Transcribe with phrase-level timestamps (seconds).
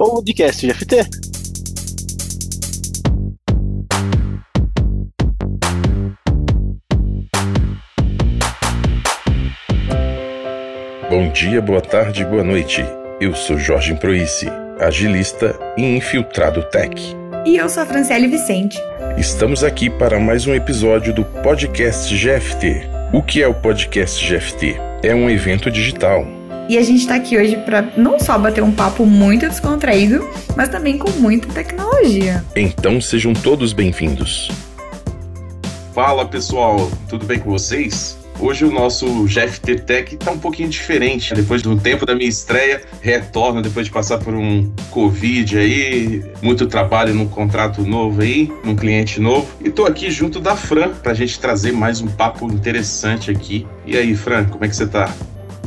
[0.00, 0.96] Podcast GFT.
[11.10, 12.82] Bom dia, boa tarde, boa noite.
[13.20, 14.46] Eu sou Jorge Proice,
[14.78, 16.96] agilista e infiltrado tech.
[17.44, 18.78] E eu sou a Franciele Vicente.
[19.18, 22.88] Estamos aqui para mais um episódio do Podcast GFT.
[23.12, 24.76] O que é o Podcast GFT?
[25.02, 26.39] É um evento digital.
[26.70, 30.24] E a gente está aqui hoje para não só bater um papo muito descontraído,
[30.56, 32.44] mas também com muita tecnologia.
[32.54, 34.48] Então sejam todos bem-vindos.
[35.92, 38.16] Fala pessoal, tudo bem com vocês?
[38.38, 41.34] Hoje o nosso GFT Tech tá um pouquinho diferente.
[41.34, 46.68] Depois do tempo da minha estreia, retorno depois de passar por um Covid aí, muito
[46.68, 49.48] trabalho num contrato novo aí, num cliente novo.
[49.60, 53.66] E tô aqui junto da Fran pra gente trazer mais um papo interessante aqui.
[53.84, 55.12] E aí, Fran, como é que você tá?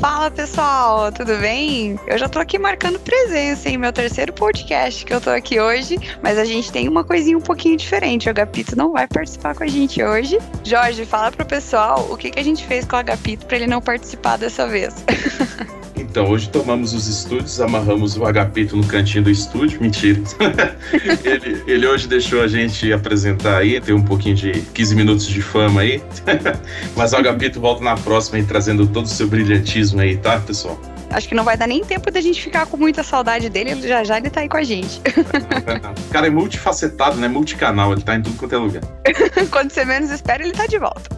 [0.03, 1.97] Fala pessoal, tudo bem?
[2.05, 5.97] Eu já tô aqui marcando presença em meu terceiro podcast que eu tô aqui hoje,
[6.21, 8.27] mas a gente tem uma coisinha um pouquinho diferente.
[8.27, 10.37] O Agapito não vai participar com a gente hoje.
[10.61, 13.67] Jorge, fala pro pessoal o que, que a gente fez com o Agapito para ele
[13.67, 14.93] não participar dessa vez.
[16.13, 19.81] Então, hoje tomamos os estúdios, amarramos o agapito no cantinho do estúdio.
[19.81, 20.21] Mentira.
[21.25, 25.41] ele, ele hoje deixou a gente apresentar aí, ter um pouquinho de 15 minutos de
[25.41, 26.03] fama aí.
[26.95, 30.79] Mas o agapito volta na próxima aí, trazendo todo o seu brilhantismo aí, tá, pessoal?
[31.13, 34.03] Acho que não vai dar nem tempo da gente ficar com muita saudade dele, já
[34.03, 34.99] já ele tá aí com a gente.
[34.99, 37.27] o cara é multifacetado, né?
[37.27, 38.81] Multicanal, ele tá em tudo quanto é lugar.
[39.51, 41.09] Quando você menos espera, ele tá de volta.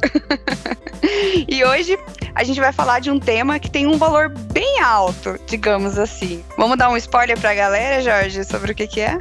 [1.48, 1.98] e hoje
[2.34, 6.44] a gente vai falar de um tema que tem um valor bem alto, digamos assim.
[6.58, 9.20] Vamos dar um spoiler pra galera, Jorge, sobre o que, que é?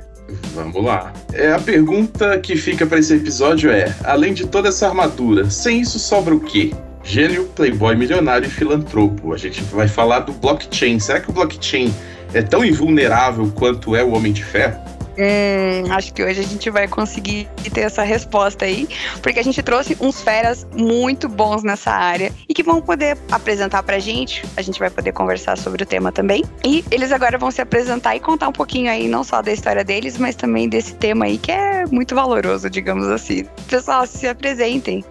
[0.55, 1.13] Vamos lá.
[1.33, 5.81] É, a pergunta que fica para esse episódio é: além de toda essa armadura, sem
[5.81, 6.73] isso sobra o quê?
[7.05, 9.33] Gênio, playboy milionário e filantropo.
[9.35, 10.99] A gente vai falar do blockchain.
[10.99, 11.95] Será que o blockchain
[12.33, 14.95] é tão invulnerável quanto é o Homem de Ferro?
[15.17, 18.89] Hum, acho que hoje a gente vai conseguir ter essa resposta aí,
[19.23, 23.83] porque a gente trouxe uns feras muito bons nessa área e que vão poder apresentar
[23.85, 24.45] pra gente.
[24.57, 26.45] A gente vai poder conversar sobre o tema também.
[26.65, 29.85] E eles agora vão se apresentar e contar um pouquinho aí, não só da história
[29.85, 33.45] deles, mas também desse tema aí que é muito valoroso, digamos assim.
[33.69, 35.05] Pessoal, se apresentem.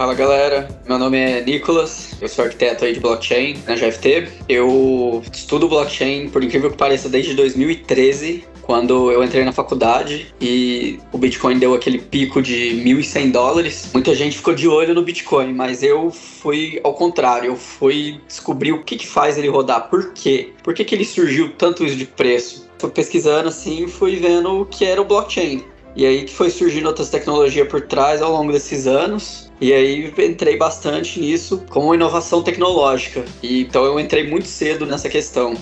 [0.00, 4.28] Fala galera, meu nome é Nicolas, eu sou arquiteto aí de blockchain na GFT.
[4.48, 10.98] Eu estudo blockchain, por incrível que pareça, desde 2013 quando eu entrei na faculdade e
[11.12, 15.52] o Bitcoin deu aquele pico de 1.100 dólares, muita gente ficou de olho no Bitcoin,
[15.52, 20.14] mas eu fui ao contrário, eu fui descobrir o que, que faz ele rodar, por
[20.14, 20.54] quê?
[20.62, 22.70] Por que, que ele surgiu tanto isso de preço?
[22.78, 25.62] Fui pesquisando assim, fui vendo o que era o blockchain.
[25.96, 29.50] E aí que foi surgindo outras tecnologias por trás ao longo desses anos.
[29.60, 33.24] E aí entrei bastante nisso como inovação tecnológica.
[33.42, 35.54] E então eu entrei muito cedo nessa questão.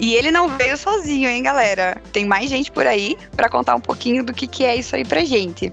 [0.00, 2.00] E ele não veio sozinho, hein, galera?
[2.12, 5.04] Tem mais gente por aí para contar um pouquinho do que, que é isso aí
[5.04, 5.72] pra gente.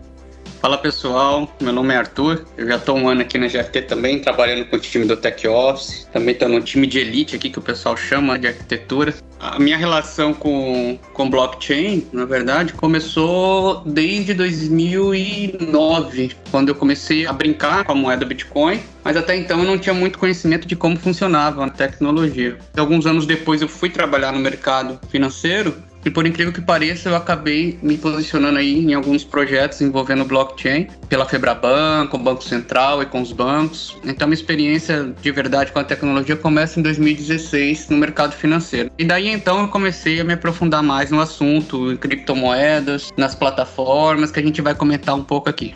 [0.66, 4.20] Fala pessoal, meu nome é Arthur, eu já estou um ano aqui na GFT também,
[4.20, 7.60] trabalhando com o time do Tech Office, também estou no time de elite aqui que
[7.60, 9.14] o pessoal chama de arquitetura.
[9.40, 17.34] A minha relação com, com blockchain, na verdade, começou desde 2009, quando eu comecei a
[17.34, 20.98] brincar com a moeda Bitcoin, mas até então eu não tinha muito conhecimento de como
[20.98, 22.58] funcionava a tecnologia.
[22.76, 27.16] Alguns anos depois eu fui trabalhar no mercado financeiro e por incrível que pareça, eu
[27.16, 33.02] acabei me posicionando aí em alguns projetos envolvendo blockchain, pela Febraban, com o Banco Central
[33.02, 33.98] e com os bancos.
[34.06, 38.92] Então, minha experiência de verdade com a tecnologia começa em 2016 no mercado financeiro.
[39.00, 44.32] E daí então eu comecei a me aprofundar mais no assunto, em criptomoedas, nas plataformas,
[44.32, 45.74] que a gente vai comentar um pouco aqui.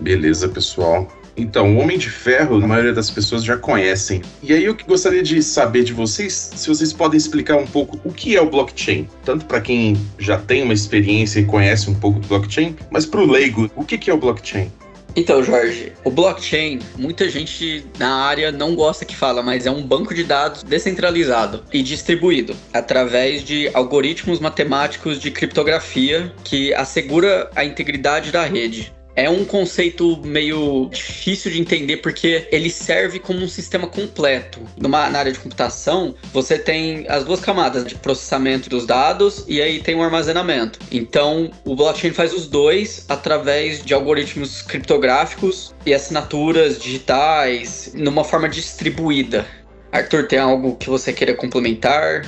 [0.00, 1.08] Beleza, pessoal.
[1.36, 4.22] Então, o Homem de Ferro, a maioria das pessoas já conhecem.
[4.42, 8.12] E aí eu gostaria de saber de vocês, se vocês podem explicar um pouco o
[8.12, 12.20] que é o blockchain, tanto para quem já tem uma experiência e conhece um pouco
[12.20, 14.70] do blockchain, mas para o leigo, o que é o blockchain?
[15.16, 19.82] Então, Jorge, o blockchain, muita gente na área não gosta que fala, mas é um
[19.82, 27.64] banco de dados descentralizado e distribuído através de algoritmos matemáticos de criptografia que assegura a
[27.64, 28.92] integridade da rede.
[29.16, 34.60] É um conceito meio difícil de entender porque ele serve como um sistema completo.
[34.76, 39.62] Numa, na área de computação, você tem as duas camadas de processamento dos dados e
[39.62, 40.80] aí tem o armazenamento.
[40.90, 48.48] Então, o blockchain faz os dois através de algoritmos criptográficos e assinaturas digitais numa forma
[48.48, 49.46] distribuída.
[49.92, 52.26] Arthur, tem algo que você queira complementar?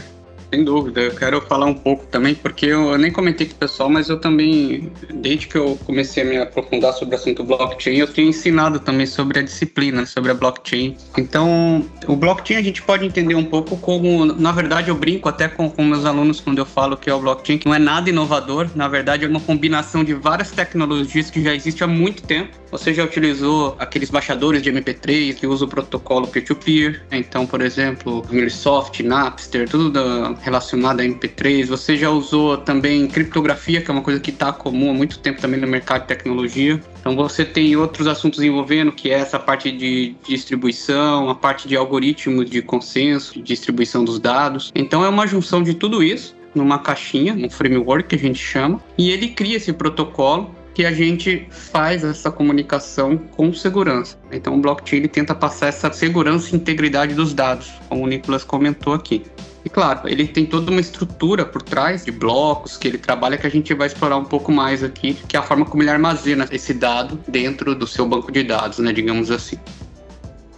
[0.56, 3.91] Sem dúvida, eu quero falar um pouco também, porque eu nem comentei com o pessoal,
[3.91, 8.06] mas eu também, desde que eu comecei a me aprofundar sobre o assunto blockchain, eu
[8.06, 10.97] tenho ensinado também sobre a disciplina, sobre a blockchain.
[11.19, 15.47] Então, o blockchain a gente pode entender um pouco como, na verdade, eu brinco até
[15.47, 18.08] com, com meus alunos quando eu falo que é o blockchain, que não é nada
[18.08, 22.56] inovador, na verdade é uma combinação de várias tecnologias que já existe há muito tempo.
[22.70, 28.25] Você já utilizou aqueles baixadores de MP3 que usam o protocolo peer-to-peer, então, por exemplo,
[28.31, 31.66] Microsoft, Napster, tudo da, relacionado a MP3.
[31.66, 35.40] Você já usou também criptografia, que é uma coisa que está comum há muito tempo
[35.40, 36.81] também no mercado de tecnologia.
[37.00, 41.76] Então você tem outros assuntos envolvendo, que é essa parte de distribuição, a parte de
[41.76, 44.70] algoritmos de consenso, de distribuição dos dados.
[44.72, 48.81] Então é uma junção de tudo isso numa caixinha, um framework que a gente chama,
[48.96, 54.16] e ele cria esse protocolo que a gente faz essa comunicação com segurança.
[54.31, 58.44] Então o blockchain ele tenta passar essa segurança e integridade dos dados, como o Nicolas
[58.44, 59.22] comentou aqui.
[59.67, 63.49] E claro, ele tem toda uma estrutura por trás de blocos que ele trabalha que
[63.49, 66.47] a gente vai explorar um pouco mais aqui, que é a forma como ele armazena
[66.53, 69.59] esse dado dentro do seu banco de dados, né, digamos assim.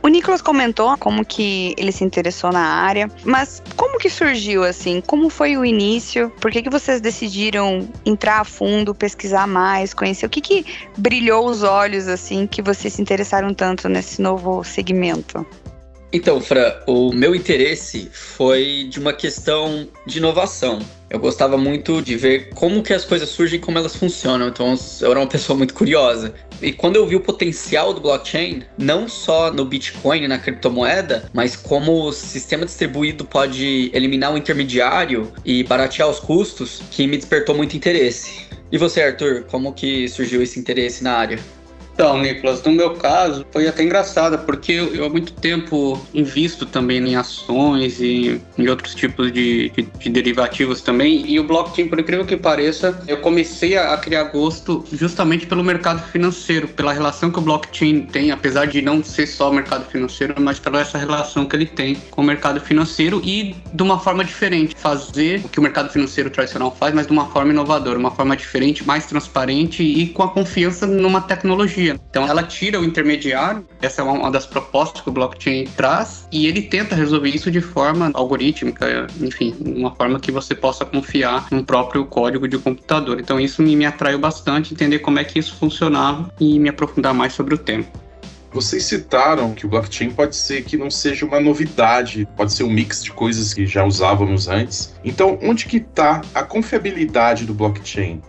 [0.02, 5.00] O Nicolas comentou como que ele se interessou na área, mas como que surgiu assim?
[5.00, 6.30] Como foi o início?
[6.38, 10.26] Por que, que vocês decidiram entrar a fundo, pesquisar mais, conhecer?
[10.26, 10.66] O que, que
[10.98, 15.46] brilhou os olhos assim que vocês se interessaram tanto nesse novo segmento?
[16.10, 20.78] Então, Fran, o meu interesse foi de uma questão de inovação.
[21.10, 24.48] Eu gostava muito de ver como que as coisas surgem como elas funcionam.
[24.48, 26.34] Então, eu era uma pessoa muito curiosa.
[26.62, 31.54] E quando eu vi o potencial do blockchain, não só no Bitcoin, na criptomoeda, mas
[31.54, 37.54] como o sistema distribuído pode eliminar o intermediário e baratear os custos, que me despertou
[37.54, 38.48] muito interesse.
[38.72, 41.38] E você, Arthur, como que surgiu esse interesse na área?
[41.98, 46.64] Então, Nicolas, no meu caso, foi até engraçado, porque eu, eu há muito tempo invisto
[46.64, 51.28] também em ações e em outros tipos de, de, de, derivativos também.
[51.28, 55.64] E o blockchain, por incrível que pareça, eu comecei a, a, criar gosto justamente pelo
[55.64, 59.84] mercado financeiro, pela relação que o blockchain tem, apesar de não ser só o mercado
[59.90, 63.98] financeiro, mas pela essa relação que ele tem com o mercado financeiro e de uma
[63.98, 64.76] forma diferente.
[64.78, 68.36] Fazer o que o mercado financeiro tradicional faz, mas de uma forma inovadora, uma forma
[68.36, 72.00] diferente, mais transparente e com a confiança numa tecnologia tecnologia.
[72.10, 76.46] Então ela tira o intermediário, essa é uma das propostas que o blockchain traz, e
[76.46, 81.64] ele tenta resolver isso de forma algorítmica, enfim, uma forma que você possa confiar no
[81.64, 83.20] próprio código de computador.
[83.20, 87.14] Então isso me, me atraiu bastante, entender como é que isso funcionava e me aprofundar
[87.14, 87.84] mais sobre o tema.
[88.50, 92.70] Vocês citaram que o blockchain pode ser que não seja uma novidade, pode ser um
[92.70, 94.94] mix de coisas que já usávamos antes.
[95.04, 98.22] Então, onde que está a confiabilidade do blockchain?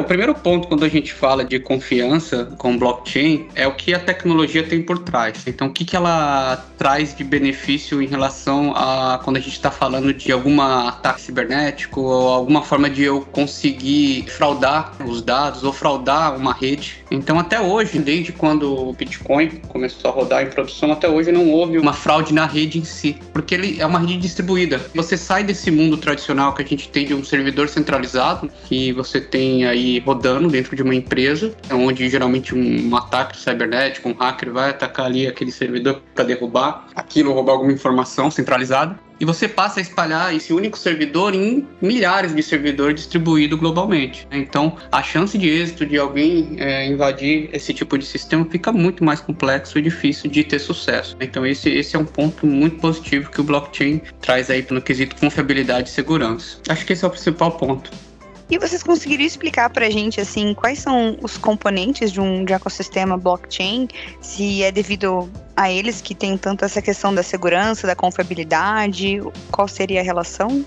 [0.00, 3.98] O primeiro ponto quando a gente fala de confiança com blockchain é o que a
[3.98, 5.46] tecnologia tem por trás.
[5.46, 9.70] Então, o que, que ela traz de benefício em relação a quando a gente está
[9.70, 15.72] falando de alguma ataque cibernético ou alguma forma de eu conseguir fraudar os dados ou
[15.72, 17.04] fraudar uma rede.
[17.10, 21.50] Então, até hoje, desde quando o Bitcoin começou a rodar em produção, até hoje não
[21.50, 24.80] houve uma fraude na rede em si, porque ele é uma rede distribuída.
[24.94, 29.20] Você sai desse mundo tradicional que a gente tem de um servidor centralizado, que você
[29.20, 34.70] tem aí rodando dentro de uma empresa, onde geralmente um, ataque cibernético, um hacker vai
[34.70, 38.98] atacar ali aquele servidor para derrubar aquilo, roubar alguma informação centralizada.
[39.20, 44.26] E você passa a espalhar esse único servidor em milhares de servidores distribuídos globalmente.
[44.32, 49.04] Então, a chance de êxito de alguém é, invadir esse tipo de sistema fica muito
[49.04, 51.18] mais complexo e difícil de ter sucesso.
[51.20, 55.14] Então, esse, esse é um ponto muito positivo que o blockchain traz aí no quesito
[55.16, 56.56] confiabilidade e segurança.
[56.66, 57.90] Acho que esse é o principal ponto.
[58.50, 62.52] E vocês conseguiriam explicar para a gente assim quais são os componentes de um de
[62.52, 63.86] ecossistema blockchain?
[64.20, 69.20] Se é devido a eles que tem tanto essa questão da segurança, da confiabilidade,
[69.52, 70.64] qual seria a relação?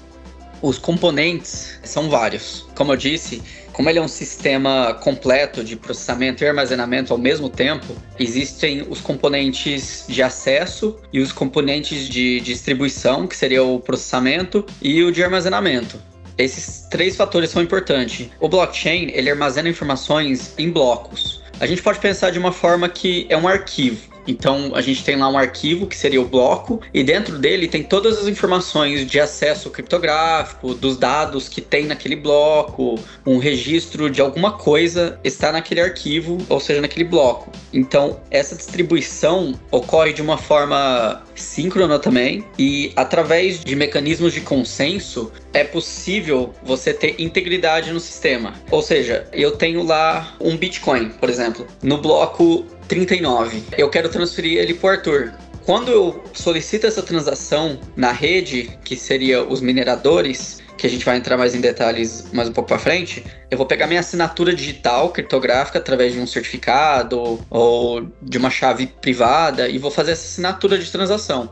[0.62, 2.66] Os componentes são vários.
[2.74, 7.50] Como eu disse, como ele é um sistema completo de processamento e armazenamento ao mesmo
[7.50, 14.66] tempo, existem os componentes de acesso e os componentes de distribuição, que seria o processamento,
[14.82, 16.13] e o de armazenamento.
[16.38, 18.30] Esses três fatores são importantes.
[18.40, 21.42] O blockchain, ele armazena informações em blocos.
[21.60, 24.13] A gente pode pensar de uma forma que é um arquivo.
[24.28, 27.84] Então a gente tem lá um arquivo que seria o bloco e dentro dele tem
[27.84, 34.22] todas as informações de acesso criptográfico, dos dados que tem naquele bloco, um registro de
[34.22, 37.52] alguma coisa está naquele arquivo, ou seja, naquele bloco.
[37.74, 45.32] Então essa distribuição ocorre de uma forma síncrona também e através de mecanismos de consenso
[45.54, 48.54] é possível você ter integridade no sistema.
[48.72, 53.64] Ou seja, eu tenho lá um Bitcoin, por exemplo, no bloco 39.
[53.78, 55.34] Eu quero transferir ele pro Arthur.
[55.66, 61.16] quando eu solicito essa transação na rede, que seria os mineradores, que a gente vai
[61.16, 65.10] entrar mais em detalhes mais um pouco para frente, eu vou pegar minha assinatura digital
[65.12, 70.78] criptográfica através de um certificado ou de uma chave privada e vou fazer essa assinatura
[70.78, 71.50] de transação.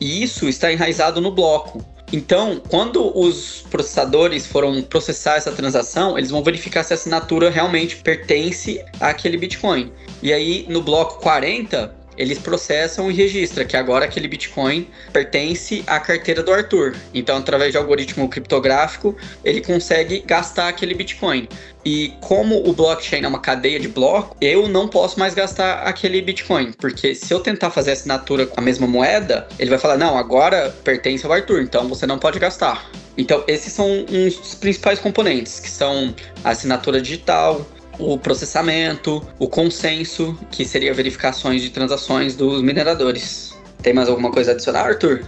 [0.00, 1.84] E isso está enraizado no bloco.
[2.12, 7.96] Então, quando os processadores foram processar essa transação, eles vão verificar se a assinatura realmente
[7.96, 9.92] pertence àquele Bitcoin.
[10.22, 15.98] E aí, no bloco 40, eles processam e registram que agora aquele Bitcoin pertence à
[15.98, 16.94] carteira do Arthur.
[17.14, 21.48] Então, através de algoritmo criptográfico, ele consegue gastar aquele Bitcoin.
[21.82, 26.20] E como o blockchain é uma cadeia de blocos, eu não posso mais gastar aquele
[26.20, 30.18] Bitcoin, porque se eu tentar fazer assinatura com a mesma moeda, ele vai falar: "Não,
[30.18, 32.90] agora pertence ao Arthur, então você não pode gastar".
[33.16, 37.66] Então, esses são uns principais componentes, que são a assinatura digital,
[38.00, 43.54] o processamento, o consenso, que seria verificações de transações dos mineradores.
[43.82, 45.24] Tem mais alguma coisa a adicionar, Arthur?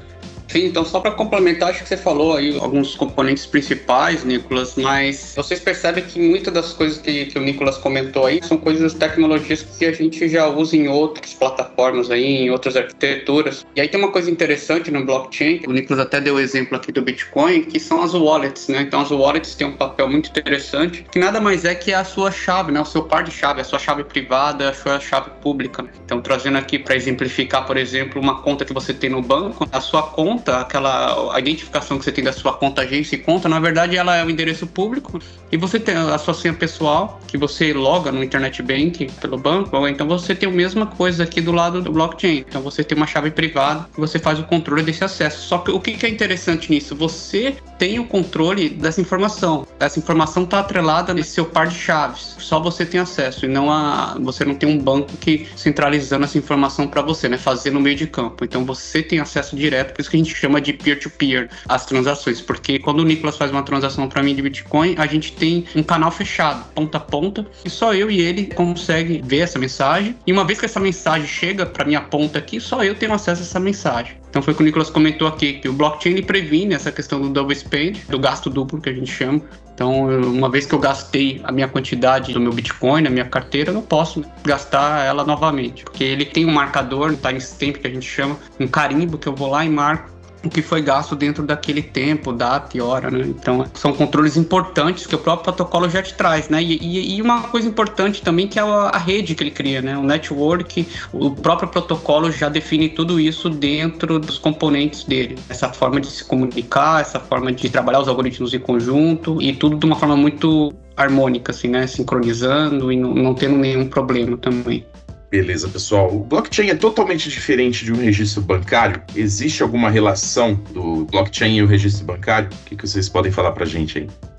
[0.53, 5.33] Sim, então só para complementar, acho que você falou aí alguns componentes principais, Nicolas, mas
[5.35, 9.63] vocês percebem que muitas das coisas que, que o Nicolas comentou aí são coisas, tecnologias
[9.63, 13.65] que a gente já usa em outras plataformas aí, em outras arquiteturas.
[13.75, 16.93] E aí tem uma coisa interessante no blockchain, o Nicolas até deu o exemplo aqui
[16.93, 18.83] do Bitcoin, que são as wallets, né?
[18.83, 22.31] Então as wallets têm um papel muito interessante, que nada mais é que a sua
[22.31, 22.81] chave, né?
[22.83, 25.87] O seu par de chave, a sua chave privada, a sua chave pública.
[26.05, 29.81] Então trazendo aqui para exemplificar, por exemplo, uma conta que você tem no banco, a
[29.81, 33.61] sua conta conta, aquela identificação que você tem da sua conta agência e conta, na
[33.61, 35.21] verdade ela é o endereço público
[35.51, 39.87] e você tem a sua senha pessoal que você loga no internet bank pelo banco,
[39.87, 42.45] então você tem a mesma coisa aqui do lado do blockchain.
[42.49, 45.47] Então você tem uma chave privada e você faz o controle desse acesso.
[45.47, 46.97] Só que o que é interessante nisso?
[46.97, 49.67] Você tem o controle dessa informação.
[49.79, 52.37] Essa informação está atrelada nesse seu par de chaves.
[52.39, 56.39] Só você tem acesso e não a você não tem um banco que centralizando essa
[56.39, 57.39] informação para você, né?
[57.39, 58.45] Fazer no meio de campo.
[58.45, 61.87] Então você tem acesso direto, por isso que a gente chama de peer-to-peer -peer, as
[61.87, 65.65] transações, porque quando o Nicolas faz uma transação para mim de Bitcoin, a gente tem
[65.75, 70.17] um canal fechado, ponta a ponta, e só eu e ele consegue ver essa mensagem.
[70.27, 73.43] E uma vez que essa mensagem chega para minha ponta aqui, só eu tenho acesso
[73.43, 74.17] a essa mensagem.
[74.31, 77.21] Então foi o que o Nicolas comentou aqui, que o blockchain ele previne essa questão
[77.21, 79.43] do double spend, do gasto duplo que a gente chama.
[79.75, 83.71] Então, uma vez que eu gastei a minha quantidade do meu Bitcoin na minha carteira,
[83.71, 87.91] eu não posso gastar ela novamente, porque ele tem um marcador, um timestamp que a
[87.91, 90.13] gente chama, um carimbo que eu vou lá e marco
[90.45, 93.25] o que foi gasto dentro daquele tempo, data e hora, né?
[93.27, 96.63] Então, são controles importantes que o próprio protocolo já te traz, né?
[96.63, 99.81] E, e, e uma coisa importante também que é a, a, rede que ele cria,
[99.81, 99.97] né?
[99.97, 105.39] O network, o próprio protocolo já define tudo isso dentro dos componentes dele.
[105.49, 109.77] Essa forma de se comunicar, essa forma de trabalhar os algoritmos em conjunto e tudo
[109.77, 111.87] de uma forma muito harmônica, assim, né?
[111.87, 114.85] Sincronizando e não, não tendo nenhum problema também.
[115.33, 116.15] Beleza, pessoal.
[116.15, 119.03] O blockchain é totalmente diferente de um registro bancário.
[119.17, 122.51] Existe alguma relação do blockchain e o registro bancário?
[122.51, 124.32] O que, vocês podem falar para gente aí?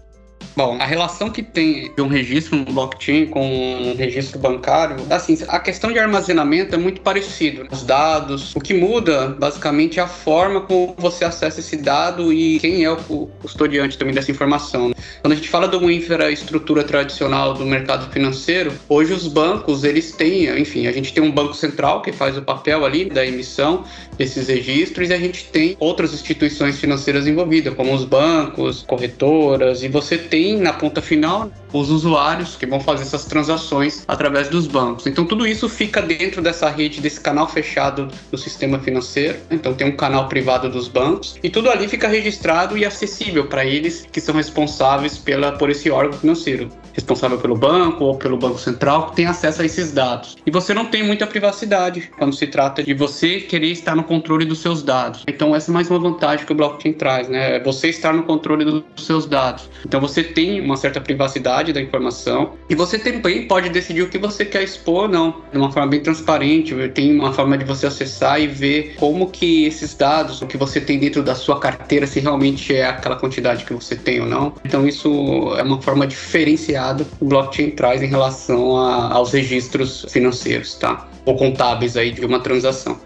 [0.55, 5.35] Bom, a relação que tem de um registro no blockchain com um registro bancário, assim,
[5.47, 7.63] a questão de armazenamento é muito parecido.
[7.63, 7.69] Né?
[7.71, 12.59] Os dados, o que muda basicamente é a forma como você acessa esse dado e
[12.59, 14.89] quem é o custodiante também dessa informação.
[14.89, 14.95] Né?
[15.21, 20.11] Quando a gente fala de uma infraestrutura tradicional do mercado financeiro, hoje os bancos, eles
[20.11, 23.83] têm, enfim, a gente tem um banco central que faz o papel ali da emissão
[24.19, 29.87] desses registros e a gente tem outras instituições financeiras envolvidas, como os bancos, corretoras, e
[29.87, 34.67] você tem tem na ponta final os usuários que vão fazer essas transações através dos
[34.67, 35.07] bancos.
[35.07, 39.39] Então tudo isso fica dentro dessa rede, desse canal fechado do sistema financeiro.
[39.49, 43.65] Então tem um canal privado dos bancos e tudo ali fica registrado e acessível para
[43.65, 48.59] eles que são responsáveis pela por esse órgão financeiro, responsável pelo banco ou pelo banco
[48.59, 50.37] central que tem acesso a esses dados.
[50.45, 54.45] E você não tem muita privacidade quando se trata de você querer estar no controle
[54.45, 55.23] dos seus dados.
[55.27, 57.57] Então essa é mais uma vantagem que o blockchain traz, né?
[57.57, 59.69] É você estar no controle dos seus dados.
[59.85, 64.17] Então você tem uma certa privacidade da informação e você também pode decidir o que
[64.17, 66.73] você quer expor ou não, de uma forma bem transparente.
[66.89, 70.81] Tem uma forma de você acessar e ver como que esses dados, o que você
[70.81, 74.53] tem dentro da sua carteira, se realmente é aquela quantidade que você tem ou não.
[74.65, 80.05] Então isso é uma forma diferenciada que o blockchain traz em relação a, aos registros
[80.09, 81.07] financeiros, tá?
[81.25, 82.99] Ou contábeis aí de uma transação.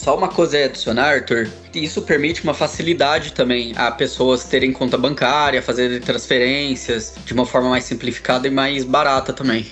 [0.00, 1.46] Só uma coisa a adicionar, Arthur.
[1.74, 7.68] Isso permite uma facilidade também a pessoas terem conta bancária, fazer transferências de uma forma
[7.68, 9.66] mais simplificada e mais barata também.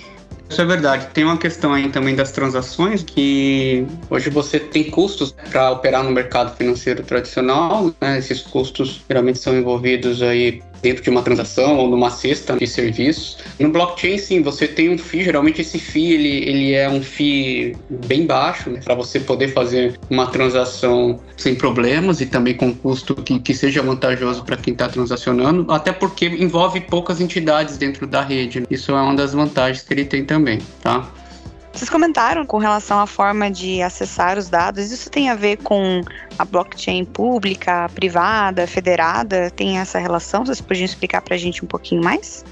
[0.47, 1.07] Isso é verdade.
[1.15, 6.11] Tem uma questão aí também das transações que hoje você tem custos para operar no
[6.11, 7.91] mercado financeiro tradicional.
[7.99, 8.19] Né?
[8.19, 13.37] Esses custos geralmente são envolvidos aí dentro de uma transação ou numa cesta de serviços.
[13.59, 17.75] No blockchain, sim, você tem um FII, geralmente esse FII ele, ele é um FII
[18.07, 23.15] bem baixo, né, para você poder fazer uma transação sem problemas e também com custo
[23.15, 28.21] que, que seja vantajoso para quem está transacionando, até porque envolve poucas entidades dentro da
[28.21, 28.63] rede.
[28.69, 31.09] Isso é uma das vantagens que ele tem também, tá?
[31.79, 34.91] Vocês comentaram com relação à forma de acessar os dados.
[34.91, 36.01] Isso tem a ver com
[36.37, 39.49] a blockchain pública, privada, federada?
[39.49, 40.45] Tem essa relação?
[40.45, 42.43] Vocês podiam explicar para a gente um pouquinho mais?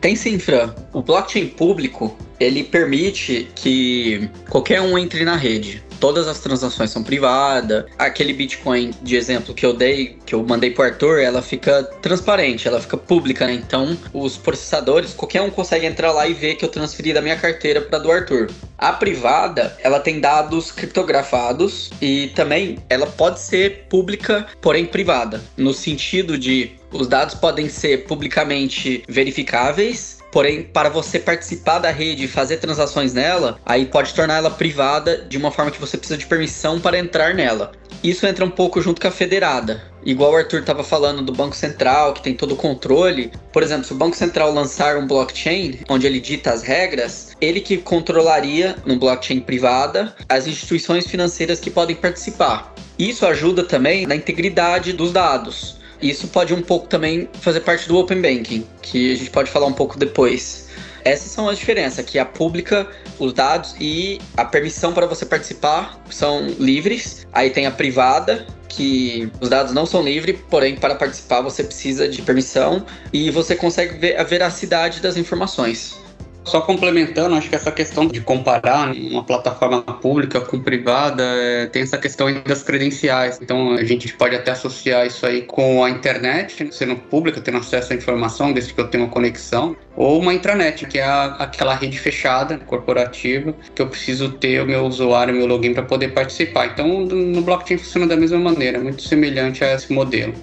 [0.00, 0.74] Tem sim, Fran.
[0.92, 7.00] O blockchain público, ele permite que qualquer um entre na rede todas as transações são
[7.00, 7.84] privadas.
[7.96, 12.66] Aquele Bitcoin de exemplo que eu dei, que eu mandei pro Arthur, ela fica transparente,
[12.66, 13.54] ela fica pública, né?
[13.54, 17.36] Então, os processadores, qualquer um consegue entrar lá e ver que eu transferi da minha
[17.36, 18.50] carteira para do Arthur.
[18.76, 25.72] A privada, ela tem dados criptografados e também ela pode ser pública, porém privada, no
[25.72, 32.28] sentido de os dados podem ser publicamente verificáveis Porém, para você participar da rede e
[32.28, 36.24] fazer transações nela, aí pode tornar ela privada de uma forma que você precisa de
[36.24, 37.72] permissão para entrar nela.
[38.02, 39.82] Isso entra um pouco junto com a federada.
[40.04, 43.30] Igual o Arthur estava falando do Banco Central, que tem todo o controle.
[43.52, 47.60] Por exemplo, se o Banco Central lançar um blockchain onde ele dita as regras, ele
[47.60, 52.74] que controlaria no blockchain privada as instituições financeiras que podem participar.
[52.98, 55.81] Isso ajuda também na integridade dos dados.
[56.02, 59.66] Isso pode um pouco também fazer parte do Open Banking, que a gente pode falar
[59.66, 60.68] um pouco depois.
[61.04, 62.86] Essas são as diferenças, que a pública,
[63.18, 67.26] os dados e a permissão para você participar são livres.
[67.32, 72.08] Aí tem a privada, que os dados não são livres, porém para participar você precisa
[72.08, 76.01] de permissão e você consegue ver a veracidade das informações.
[76.44, 81.82] Só complementando, acho que essa questão de comparar uma plataforma pública com privada é, tem
[81.82, 83.38] essa questão das credenciais.
[83.40, 87.92] Então a gente pode até associar isso aí com a internet, sendo pública, tendo acesso
[87.92, 91.74] à informação, desde que eu tenha uma conexão, ou uma intranet, que é a, aquela
[91.74, 96.08] rede fechada, corporativa, que eu preciso ter o meu usuário, o meu login para poder
[96.08, 96.66] participar.
[96.66, 100.34] Então no blockchain funciona da mesma maneira, muito semelhante a esse modelo.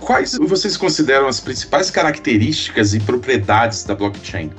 [0.00, 4.50] Quais vocês consideram as principais características e propriedades da blockchain?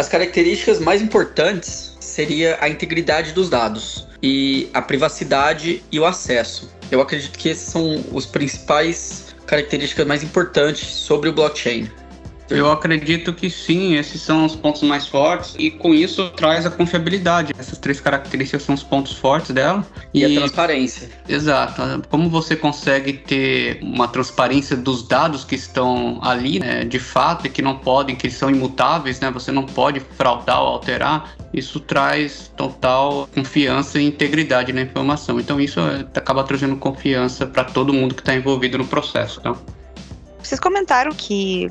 [0.00, 6.70] As características mais importantes seria a integridade dos dados e a privacidade e o acesso.
[6.90, 11.86] Eu acredito que esses são os principais características mais importantes sobre o blockchain.
[12.50, 16.70] Eu acredito que sim, esses são os pontos mais fortes e com isso traz a
[16.70, 17.52] confiabilidade.
[17.58, 19.86] Essas três características são os pontos fortes dela.
[20.12, 21.08] E, e a transparência.
[21.28, 22.02] Exato.
[22.08, 27.50] Como você consegue ter uma transparência dos dados que estão ali, né, de fato, e
[27.50, 29.30] que não podem, que são imutáveis, né?
[29.30, 31.34] Você não pode fraudar ou alterar.
[31.52, 35.38] Isso traz total confiança e integridade na informação.
[35.38, 39.40] Então isso é, acaba trazendo confiança para todo mundo que está envolvido no processo.
[39.40, 39.56] Então.
[40.42, 41.70] Vocês comentaram que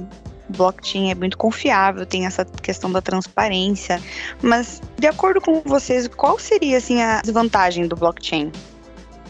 [0.50, 4.02] blockchain é muito confiável, tem essa questão da transparência,
[4.42, 8.52] mas de acordo com vocês, qual seria assim a desvantagem do blockchain?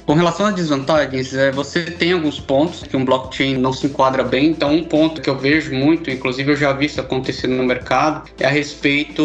[0.10, 4.24] Com relação às desvantagens, é, você tem alguns pontos que um blockchain não se enquadra
[4.24, 4.48] bem.
[4.48, 8.28] Então, um ponto que eu vejo muito, inclusive eu já vi isso acontecendo no mercado,
[8.40, 9.22] é a respeito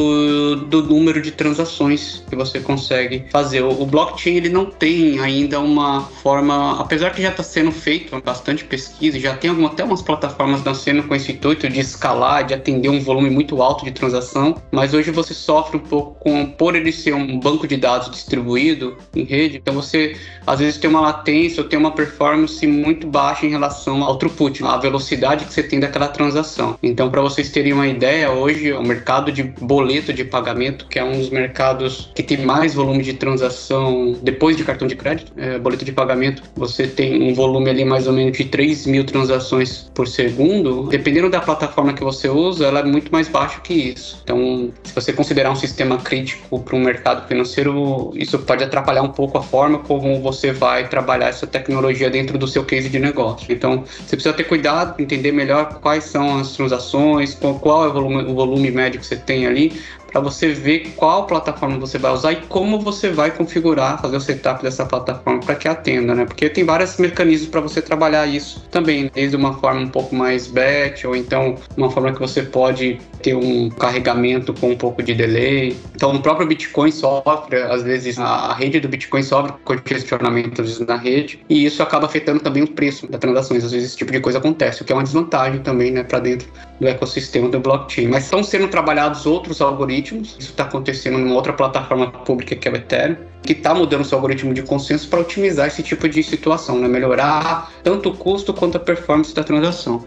[0.69, 3.63] do número de transações que você consegue fazer.
[3.63, 8.63] O blockchain ele não tem ainda uma forma, apesar que já está sendo feito bastante
[8.63, 12.91] pesquisa, já tem alguma, até umas plataformas nascendo com esse intuito de escalar, de atender
[12.91, 16.93] um volume muito alto de transação, mas hoje você sofre um pouco com, por ele
[16.93, 20.15] ser um banco de dados distribuído em rede, então você
[20.47, 24.17] às vezes vezes tem uma latência ou tem uma performance muito baixa em relação ao
[24.17, 26.79] throughput, a velocidade que você tem daquela transação.
[26.83, 31.05] Então, para vocês terem uma ideia, hoje o mercado de boleto de pagamento, que é
[31.05, 35.59] um dos mercados que tem mais volume de transação depois de cartão de crédito, é,
[35.59, 39.91] boleto de pagamento, você tem um volume ali mais ou menos de 3 mil transações
[39.95, 40.89] por segundo.
[40.89, 44.21] Dependendo da plataforma que você usa, ela é muito mais baixa que isso.
[44.25, 49.09] Então, se você considerar um sistema crítico para um mercado financeiro, isso pode atrapalhar um
[49.09, 53.53] pouco a forma como você vai trabalhar essa tecnologia dentro do seu case de negócio.
[53.53, 58.23] Então, você precisa ter cuidado, entender melhor quais são as transações, qual é o volume,
[58.23, 59.79] o volume médio que você tem ali,
[60.15, 64.21] para você ver qual plataforma você vai usar e como você vai configurar, fazer o
[64.21, 66.25] setup dessa plataforma para que atenda, né?
[66.25, 70.47] Porque tem vários mecanismos para você trabalhar isso também, desde uma forma um pouco mais
[70.47, 75.15] batch ou então uma forma que você pode ter um carregamento com um pouco de
[75.15, 75.77] delay.
[75.97, 81.41] Então, o próprio Bitcoin sofre, às vezes a rede do Bitcoin sofre congestionamento na rede
[81.49, 83.65] e isso acaba afetando também o preço das transações.
[83.65, 86.21] Às vezes esse tipo de coisa acontece, o que é uma desvantagem também, né, para
[86.21, 86.47] dentro
[86.79, 88.09] do ecossistema do blockchain.
[88.09, 90.37] Mas estão sendo trabalhados outros algoritmos algoritmos.
[90.39, 94.19] Isso está acontecendo numa outra plataforma pública que é o Ethereum, que está mudando seu
[94.19, 96.89] algoritmo de consenso para otimizar esse tipo de situação, né?
[96.89, 100.07] melhorar tanto o custo quanto a performance da transação.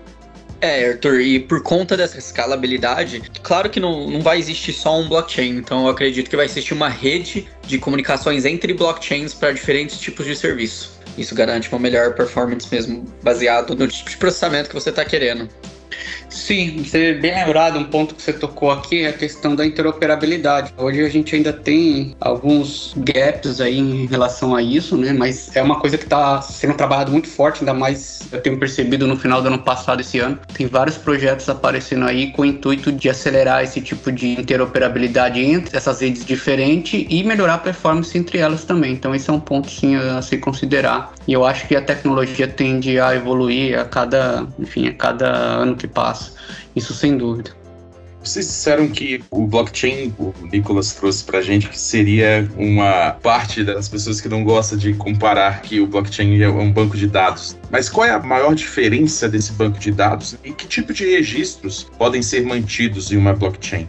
[0.60, 5.07] É, Arthur, e por conta dessa escalabilidade, claro que não, não vai existir só um
[5.07, 9.99] blockchain, então eu acredito que vai existir uma rede de comunicações entre blockchains para diferentes
[9.99, 10.97] tipos de serviço.
[11.15, 15.47] Isso garante uma melhor performance mesmo, baseado no tipo de processamento que você está querendo.
[16.29, 20.73] Sim, você bem lembrado, um ponto que você tocou aqui é a questão da interoperabilidade.
[20.77, 25.13] Hoje a gente ainda tem alguns gaps aí em relação a isso, né?
[25.13, 29.07] Mas é uma coisa que está sendo trabalhado muito forte, ainda mais eu tenho percebido
[29.07, 30.37] no final do ano passado, esse ano.
[30.53, 35.75] Tem vários projetos aparecendo aí com o intuito de acelerar esse tipo de interoperabilidade entre
[35.77, 38.93] essas redes diferentes e melhorar a performance entre elas também.
[38.93, 41.13] Então esse é um ponto sim a se considerar.
[41.27, 45.75] E eu acho que a tecnologia tende a evoluir a cada, enfim, a cada ano
[45.75, 46.16] que passa.
[46.75, 47.51] Isso sem dúvida.
[48.23, 53.88] Vocês disseram que o blockchain, o Nicolas trouxe pra gente, que seria uma parte das
[53.88, 57.56] pessoas que não gostam de comparar que o blockchain é um banco de dados.
[57.71, 61.88] Mas qual é a maior diferença desse banco de dados e que tipo de registros
[61.97, 63.88] podem ser mantidos em uma blockchain?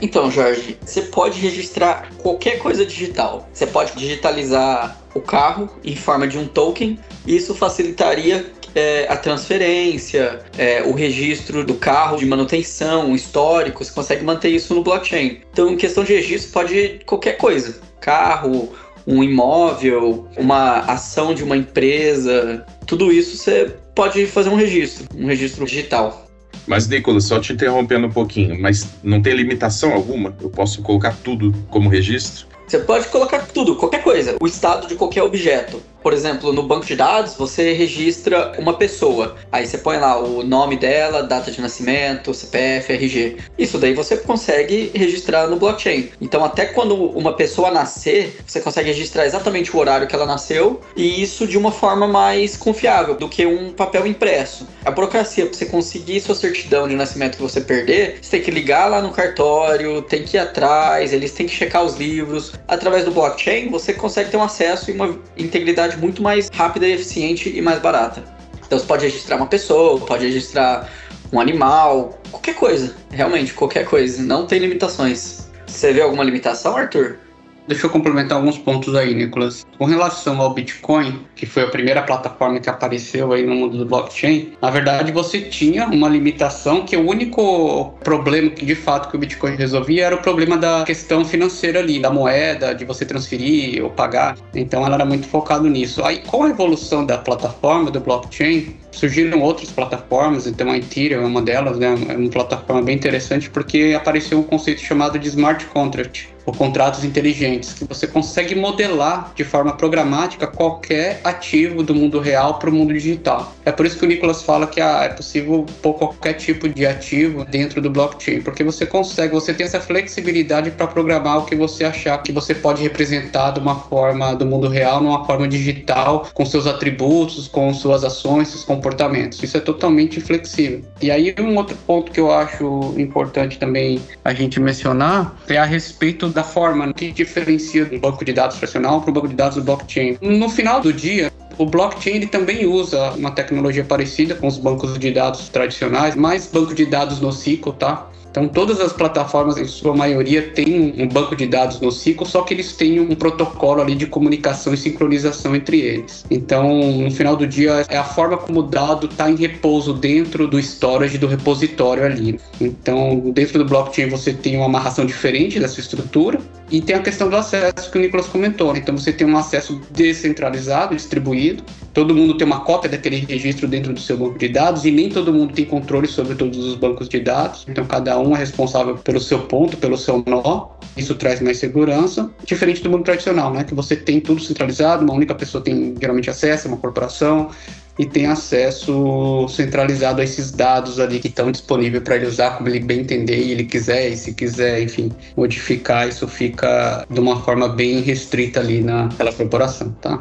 [0.00, 3.48] Então, Jorge, você pode registrar qualquer coisa digital.
[3.52, 6.98] Você pode digitalizar o carro em forma de um token.
[7.26, 13.92] E isso facilitaria é, a transferência, é, o registro do carro de manutenção, histórico, você
[13.92, 15.40] consegue manter isso no blockchain.
[15.52, 17.80] Então, em questão de registro, pode qualquer coisa.
[18.00, 18.72] Carro,
[19.06, 25.26] um imóvel, uma ação de uma empresa, tudo isso você pode fazer um registro, um
[25.26, 26.26] registro digital.
[26.66, 30.34] Mas, Nicolas, só te interrompendo um pouquinho, mas não tem limitação alguma?
[30.40, 32.46] Eu posso colocar tudo como registro?
[32.66, 35.82] Você pode colocar tudo, qualquer coisa, o estado de qualquer objeto.
[36.04, 39.36] Por exemplo, no banco de dados, você registra uma pessoa.
[39.50, 43.36] Aí você põe lá o nome dela, data de nascimento, CPF, RG.
[43.56, 46.10] Isso daí você consegue registrar no blockchain.
[46.20, 50.78] Então, até quando uma pessoa nascer, você consegue registrar exatamente o horário que ela nasceu
[50.94, 54.68] e isso de uma forma mais confiável do que um papel impresso.
[54.84, 58.50] A burocracia, para você conseguir sua certidão de nascimento que você perder, você tem que
[58.50, 62.52] ligar lá no cartório, tem que ir atrás, eles têm que checar os livros.
[62.68, 67.48] Através do blockchain, você consegue ter um acesso e uma integridade muito mais rápida eficiente
[67.48, 68.22] e mais barata.
[68.66, 70.88] Então você pode registrar uma pessoa, pode registrar
[71.32, 75.48] um animal, qualquer coisa, realmente qualquer coisa, não tem limitações.
[75.66, 77.18] Você vê alguma limitação, Arthur?
[77.66, 79.64] Deixa eu complementar alguns pontos aí, Nicolas.
[79.78, 83.86] Com relação ao Bitcoin, que foi a primeira plataforma que apareceu aí no mundo do
[83.86, 89.16] blockchain, na verdade você tinha uma limitação que o único problema que de fato que
[89.16, 93.82] o Bitcoin resolvia era o problema da questão financeira ali, da moeda, de você transferir
[93.82, 94.36] ou pagar.
[94.54, 96.04] Então ela era muito focado nisso.
[96.04, 101.26] Aí com a evolução da plataforma do blockchain, surgiram outras plataformas, então a Ethereum é
[101.26, 101.94] uma delas, né?
[102.10, 107.04] É uma plataforma bem interessante porque apareceu um conceito chamado de smart contract ou contratos
[107.04, 112.72] inteligentes, que você consegue modelar de forma programática qualquer ativo do mundo real para o
[112.72, 113.54] mundo digital.
[113.64, 116.86] É por isso que o Nicolas fala que ah, é possível pôr qualquer tipo de
[116.86, 121.54] ativo dentro do blockchain, porque você consegue, você tem essa flexibilidade para programar o que
[121.54, 126.28] você achar que você pode representar de uma forma do mundo real, numa forma digital,
[126.34, 129.42] com seus atributos, com suas ações, seus comportamentos.
[129.42, 130.82] Isso é totalmente flexível.
[131.00, 135.64] E aí um outro ponto que eu acho importante também a gente mencionar é a
[135.64, 139.56] respeito da forma que diferencia do banco de dados tradicional para o banco de dados
[139.56, 140.18] do blockchain.
[140.20, 144.98] No final do dia, o blockchain ele também usa uma tecnologia parecida com os bancos
[144.98, 148.08] de dados tradicionais, mais banco de dados no ciclo, tá?
[148.34, 152.42] Então, todas as plataformas, em sua maioria, têm um banco de dados no ciclo, só
[152.42, 156.26] que eles têm um protocolo ali de comunicação e sincronização entre eles.
[156.28, 156.68] Então,
[156.98, 160.58] no final do dia, é a forma como o dado está em repouso dentro do
[160.58, 162.40] storage do repositório ali.
[162.60, 166.40] Então, dentro do blockchain, você tem uma amarração diferente dessa estrutura
[166.72, 168.76] e tem a questão do acesso que o Nicolas comentou.
[168.76, 171.62] Então, você tem um acesso descentralizado, distribuído.
[171.94, 175.08] Todo mundo tem uma cópia daquele registro dentro do seu banco de dados e nem
[175.08, 177.64] todo mundo tem controle sobre todos os bancos de dados.
[177.68, 180.70] Então, cada um é responsável pelo seu ponto, pelo seu nó.
[180.96, 183.62] Isso traz mais segurança, diferente do mundo tradicional, né?
[183.62, 187.50] Que você tem tudo centralizado, uma única pessoa tem geralmente acesso, uma corporação,
[187.98, 192.68] e tem acesso centralizado a esses dados ali que estão disponíveis para ele usar como
[192.68, 197.40] ele bem entender e ele quiser, e se quiser, enfim, modificar, isso fica de uma
[197.42, 200.20] forma bem restrita ali naquela corporação, tá?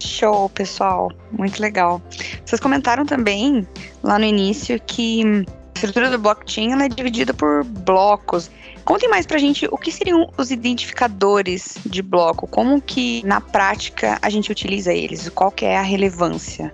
[0.00, 1.10] Show, pessoal.
[1.32, 2.00] Muito legal.
[2.44, 3.66] Vocês comentaram também
[4.02, 8.50] lá no início que a estrutura do blockchain é dividida por blocos.
[8.84, 14.18] Contem mais pra gente o que seriam os identificadores de bloco, como que na prática
[14.22, 16.72] a gente utiliza eles, qual que é a relevância.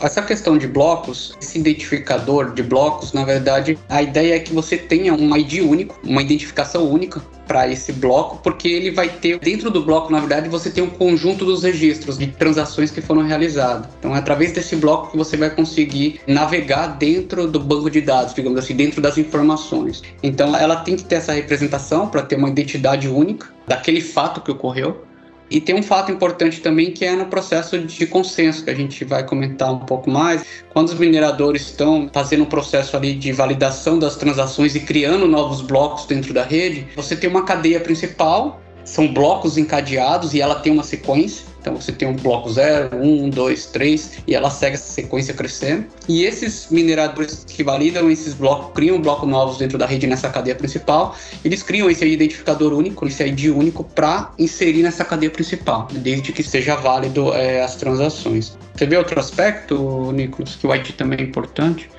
[0.00, 4.78] Essa questão de blocos, esse identificador de blocos, na verdade, a ideia é que você
[4.78, 9.70] tenha um ID único, uma identificação única para esse bloco, porque ele vai ter dentro
[9.70, 13.88] do bloco, na verdade, você tem um conjunto dos registros de transações que foram realizadas.
[13.98, 18.32] Então, é através desse bloco que você vai conseguir navegar dentro do banco de dados,
[18.32, 20.02] digamos assim, dentro das informações.
[20.22, 24.50] Então, ela tem que ter essa representação para ter uma identidade única daquele fato que
[24.50, 25.04] ocorreu.
[25.50, 29.04] E tem um fato importante também que é no processo de consenso, que a gente
[29.04, 30.44] vai comentar um pouco mais.
[30.72, 35.60] Quando os mineradores estão fazendo um processo ali de validação das transações e criando novos
[35.60, 40.72] blocos dentro da rede, você tem uma cadeia principal, são blocos encadeados e ela tem
[40.72, 41.49] uma sequência.
[41.60, 45.86] Então você tem um bloco 0, 1, 2, 3 e ela segue essa sequência crescendo.
[46.08, 50.54] E esses mineradores que validam esses blocos, criam blocos novos dentro da rede nessa cadeia
[50.54, 56.32] principal, eles criam esse identificador único, esse ID único para inserir nessa cadeia principal, desde
[56.32, 58.56] que seja válido é, as transações.
[58.74, 61.90] Você vê outro aspecto, Nicolas, que o ID também é importante?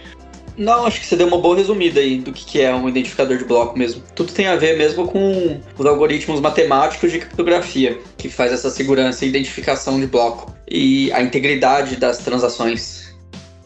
[0.58, 3.46] Não, acho que você deu uma boa resumida aí do que é um identificador de
[3.46, 4.04] bloco mesmo.
[4.16, 9.26] Tudo tem a ver mesmo com os algoritmos matemáticos de criptografia, que faz essa segurança
[9.26, 13.01] e identificação de bloco e a integridade das transações.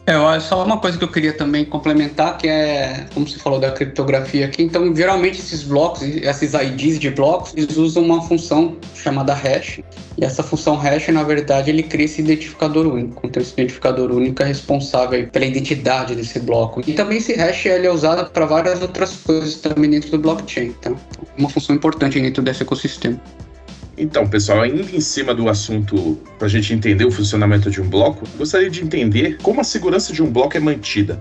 [0.06, 3.72] É, só uma coisa que eu queria também complementar, que é, como você falou da
[3.72, 9.34] criptografia aqui, então geralmente esses blocos, esses IDs de blocos, eles usam uma função chamada
[9.34, 9.80] hash,
[10.16, 13.26] e essa função hash, na verdade, ele cria esse identificador único.
[13.26, 16.82] Então esse identificador único é responsável pela identidade desse bloco.
[16.86, 20.72] E também esse hash ele é usado para várias outras coisas também dentro do blockchain,
[20.80, 20.92] tá?
[21.36, 23.20] Uma função importante dentro desse ecossistema.
[23.98, 27.88] Então, pessoal, ainda em cima do assunto, para a gente entender o funcionamento de um
[27.88, 31.20] bloco, gostaria de entender como a segurança de um bloco é mantida.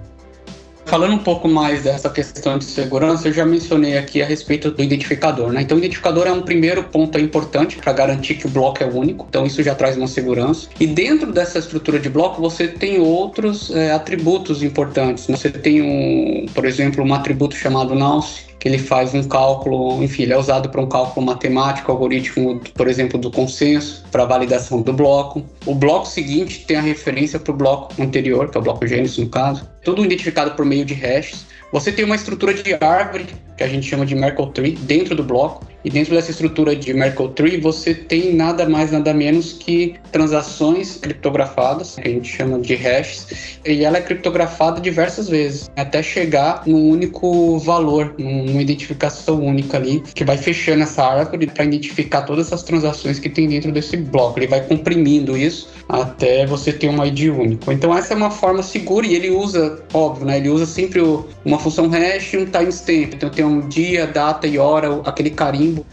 [0.85, 4.83] Falando um pouco mais dessa questão de segurança, eu já mencionei aqui a respeito do
[4.83, 5.63] identificador, né?
[5.63, 9.25] Então, o identificador é um primeiro ponto importante para garantir que o bloco é único,
[9.27, 10.67] então isso já traz uma segurança.
[10.79, 15.27] E dentro dessa estrutura de bloco, você tem outros é, atributos importantes.
[15.27, 15.35] Né?
[15.35, 20.23] Você tem, um, por exemplo, um atributo chamado nonce, que ele faz um cálculo, enfim,
[20.23, 24.91] ele é usado para um cálculo matemático, algoritmo, por exemplo, do consenso, para validação do
[24.91, 25.45] bloco.
[25.67, 29.19] O bloco seguinte tem a referência para o bloco anterior, que é o bloco Gênesis
[29.19, 31.45] no caso, tudo identificado por meio de hashes.
[31.71, 35.23] Você tem uma estrutura de árvore, que a gente chama de Merkle Tree, dentro do
[35.23, 39.93] bloco, e dentro dessa estrutura de Merkle Tree, você tem nada mais, nada menos que
[40.11, 46.01] transações criptografadas, que a gente chama de hashes, e ela é criptografada diversas vezes, até
[46.01, 52.23] chegar num único valor, numa identificação única ali, que vai fechando essa árvore para identificar
[52.23, 54.39] todas essas transações que tem dentro desse bloco.
[54.39, 57.71] Ele vai comprimindo isso até você ter um ID único.
[57.71, 60.37] Então essa é uma forma segura e ele usa, óbvio, né?
[60.37, 61.01] Ele usa sempre
[61.43, 63.13] uma função hash e um timestamp.
[63.13, 65.85] Então tem um dia, data e hora, aquele carimbo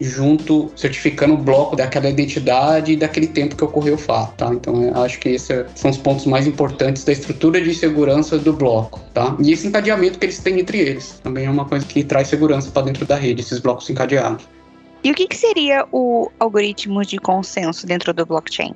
[0.00, 4.54] junto, certificando o bloco daquela identidade e daquele tempo que ocorreu o fato, tá?
[4.54, 9.00] Então, acho que esses são os pontos mais importantes da estrutura de segurança do bloco,
[9.12, 9.36] tá?
[9.40, 12.70] E esse encadeamento que eles têm entre eles também é uma coisa que traz segurança
[12.70, 14.46] para dentro da rede, esses blocos encadeados.
[15.02, 18.74] E o que, que seria o algoritmo de consenso dentro do blockchain?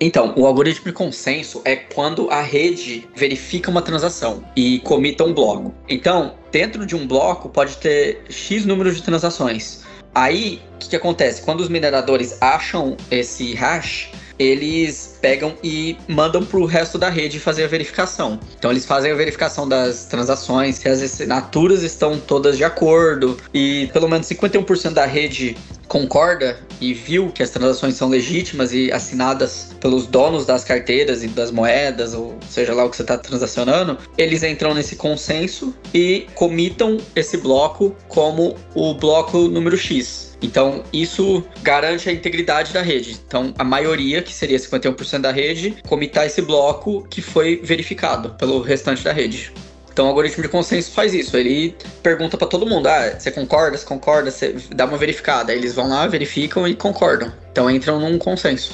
[0.00, 5.34] Então, o algoritmo de consenso é quando a rede verifica uma transação e comita um
[5.34, 5.74] bloco.
[5.88, 9.82] Então, dentro de um bloco pode ter X número de transações.
[10.14, 11.42] Aí, o que, que acontece?
[11.42, 17.40] Quando os mineradores acham esse hash, eles pegam e mandam para o resto da rede
[17.40, 18.38] fazer a verificação.
[18.56, 23.90] Então eles fazem a verificação das transações, se as assinaturas estão todas de acordo e
[23.92, 25.56] pelo menos 51% da rede
[25.88, 31.28] concorda e viu que as transações são legítimas e assinadas pelos donos das carteiras e
[31.28, 36.26] das moedas, ou seja lá o que você está transacionando, eles entram nesse consenso e
[36.34, 40.28] comitam esse bloco como o bloco número X.
[40.40, 43.18] Então, isso garante a integridade da rede.
[43.26, 48.60] Então, a maioria, que seria 51% da rede, comitar esse bloco que foi verificado pelo
[48.60, 49.52] restante da rede.
[49.98, 51.36] Então, o algoritmo de consenso faz isso.
[51.36, 53.76] Ele pergunta para todo mundo: ah, você concorda?
[53.76, 54.30] Você concorda?
[54.30, 55.50] Você dá uma verificada.
[55.50, 57.32] Aí eles vão lá, verificam e concordam.
[57.50, 58.72] Então, entram num consenso.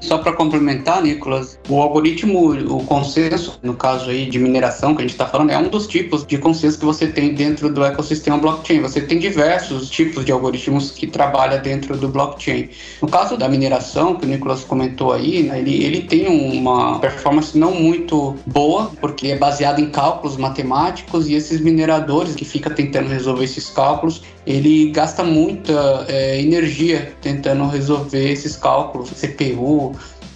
[0.00, 5.04] Só para complementar, Nicolas, o algoritmo, o consenso, no caso aí de mineração que a
[5.04, 8.36] gente está falando, é um dos tipos de consenso que você tem dentro do ecossistema
[8.36, 8.80] blockchain.
[8.80, 12.68] Você tem diversos tipos de algoritmos que trabalham dentro do blockchain.
[13.00, 17.56] No caso da mineração, que o Nicolas comentou aí, né, ele, ele tem uma performance
[17.56, 23.08] não muito boa, porque é baseado em cálculos matemáticos e esses mineradores que ficam tentando
[23.08, 29.93] resolver esses cálculos, ele gasta muita é, energia tentando resolver esses cálculos, CPU,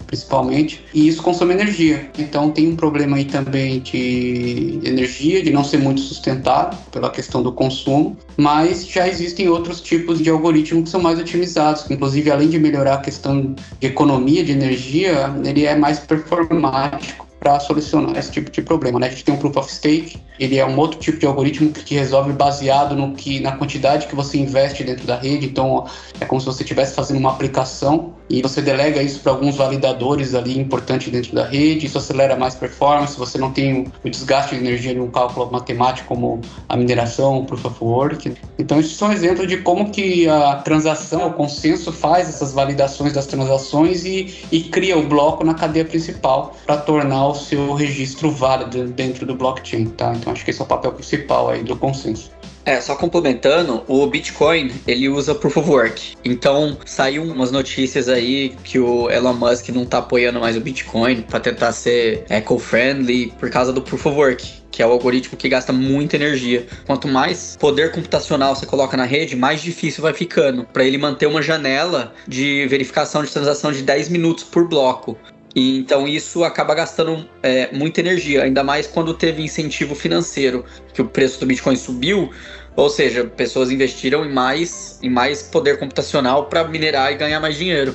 [0.09, 2.11] principalmente, e isso consome energia.
[2.19, 7.43] Então tem um problema aí também de energia, de não ser muito sustentável pela questão
[7.43, 12.49] do consumo, mas já existem outros tipos de algoritmos que são mais otimizados, inclusive além
[12.49, 18.33] de melhorar a questão de economia de energia, ele é mais performático para solucionar esse
[18.33, 18.99] tipo de problema.
[18.99, 19.07] Né?
[19.07, 21.95] A gente tem um Proof of Stake, ele é um outro tipo de algoritmo que
[21.95, 25.47] resolve baseado no que na quantidade que você investe dentro da rede.
[25.47, 25.87] Então,
[26.21, 30.35] é como se você estivesse fazendo uma aplicação e você delega isso para alguns validadores
[30.35, 31.87] ali importantes dentro da rede.
[31.87, 33.19] Isso acelera mais performance.
[33.19, 37.45] Você não tem o desgaste de energia de um cálculo matemático como a mineração, o
[37.45, 38.35] Proof of Work.
[38.59, 43.27] Então, isso são exemplos de como que a transação, o consenso faz essas validações das
[43.27, 48.87] transações e, e cria o bloco na cadeia principal para tornar o seu registro válido
[48.89, 50.13] dentro do blockchain, tá?
[50.15, 52.31] Então acho que esse é o papel principal aí do consenso.
[52.69, 56.17] É, só complementando, o Bitcoin, ele usa Proof of Work.
[56.23, 61.23] Então, saiu umas notícias aí que o Elon Musk não tá apoiando mais o Bitcoin
[61.23, 65.49] para tentar ser eco-friendly por causa do Proof of Work, que é o algoritmo que
[65.49, 66.67] gasta muita energia.
[66.87, 71.27] Quanto mais poder computacional você coloca na rede, mais difícil vai ficando para ele manter
[71.27, 75.17] uma janela de verificação de transação de 10 minutos por bloco.
[75.61, 81.05] Então isso acaba gastando é, muita energia, ainda mais quando teve incentivo financeiro, que o
[81.05, 82.31] preço do Bitcoin subiu,
[82.77, 87.57] ou seja, pessoas investiram em mais, em mais poder computacional para minerar e ganhar mais
[87.57, 87.93] dinheiro.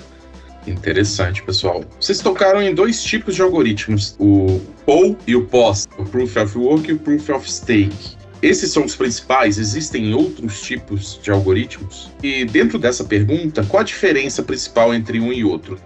[0.67, 1.86] Interessante, pessoal.
[1.99, 6.58] Vocês tocaram em dois tipos de algoritmos, o POW e o POS, o Proof of
[6.58, 8.17] Work e o Proof of Stake.
[8.41, 12.12] Esses são os principais, existem outros tipos de algoritmos?
[12.21, 15.80] E dentro dessa pergunta, qual a diferença principal entre um e outro?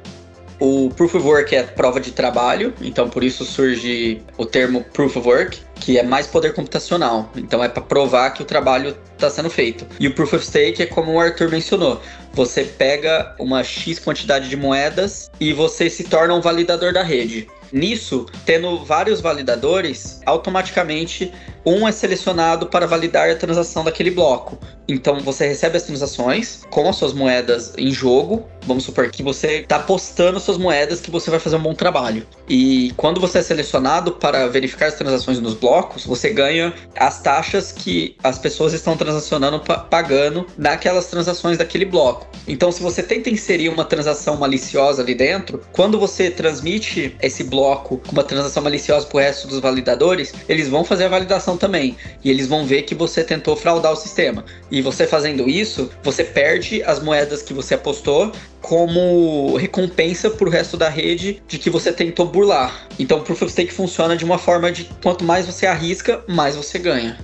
[0.59, 5.17] O Proof of Work é prova de trabalho, então por isso surge o termo Proof
[5.17, 7.31] of Work, que é mais poder computacional.
[7.35, 9.85] Então é para provar que o trabalho está sendo feito.
[9.99, 12.01] E o Proof of Stake é como o Arthur mencionou.
[12.33, 17.47] Você pega uma X quantidade de moedas e você se torna um validador da rede.
[17.71, 21.31] Nisso, tendo vários validadores, automaticamente
[21.67, 24.57] um é selecionado para validar a transação daquele bloco.
[24.87, 28.47] Então você recebe as transações com as suas moedas em jogo.
[28.65, 32.25] Vamos supor que você está postando suas moedas que você vai fazer um bom trabalho.
[32.47, 37.73] E quando você é selecionado para verificar as transações nos blocos, você ganha as taxas
[37.73, 42.27] que as pessoas estão transacionando pagando naquelas transações daquele bloco.
[42.47, 47.97] Então, se você tenta inserir uma transação maliciosa ali dentro, quando você transmite esse bloco
[47.97, 51.95] com uma transação maliciosa para o resto dos validadores, eles vão fazer a validação também.
[52.23, 54.45] E eles vão ver que você tentou fraudar o sistema.
[54.71, 60.51] E você fazendo isso, você perde as moedas que você apostou como recompensa para o
[60.51, 62.87] resto da rede de que você tentou burlar.
[62.99, 66.77] Então, Proof of Stake funciona de uma forma de quanto mais você arrisca, mais você
[66.77, 67.17] ganha.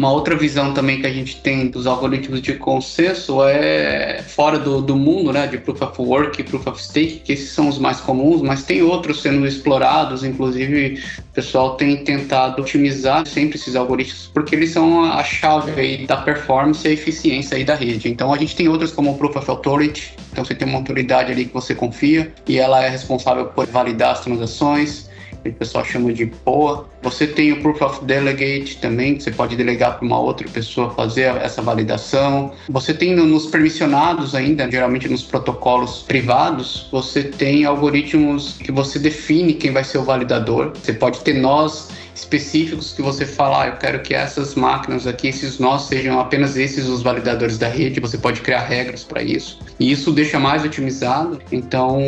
[0.00, 4.80] Uma outra visão também que a gente tem dos algoritmos de consenso é fora do,
[4.80, 7.78] do mundo, né, de Proof of Work e Proof of Stake, que esses são os
[7.78, 13.76] mais comuns, mas tem outros sendo explorados, inclusive o pessoal tem tentado otimizar sempre esses
[13.76, 18.08] algoritmos, porque eles são a chave aí da performance e eficiência aí da rede.
[18.08, 21.30] Então a gente tem outros como o Proof of Authority, então você tem uma autoridade
[21.30, 25.09] ali que você confia e ela é responsável por validar as transações
[25.48, 26.86] o pessoal chama de POA.
[27.02, 30.90] Você tem o Proof of Delegate também, que você pode delegar para uma outra pessoa
[30.90, 32.52] fazer essa validação.
[32.68, 39.54] Você tem nos permissionados ainda, geralmente nos protocolos privados, você tem algoritmos que você define
[39.54, 40.72] quem vai ser o validador.
[40.74, 41.88] Você pode ter nós
[42.20, 46.56] específicos que você fala, ah, eu quero que essas máquinas aqui, esses nós sejam apenas
[46.56, 49.58] esses os validadores da rede, você pode criar regras para isso.
[49.78, 51.98] E isso deixa mais otimizado, então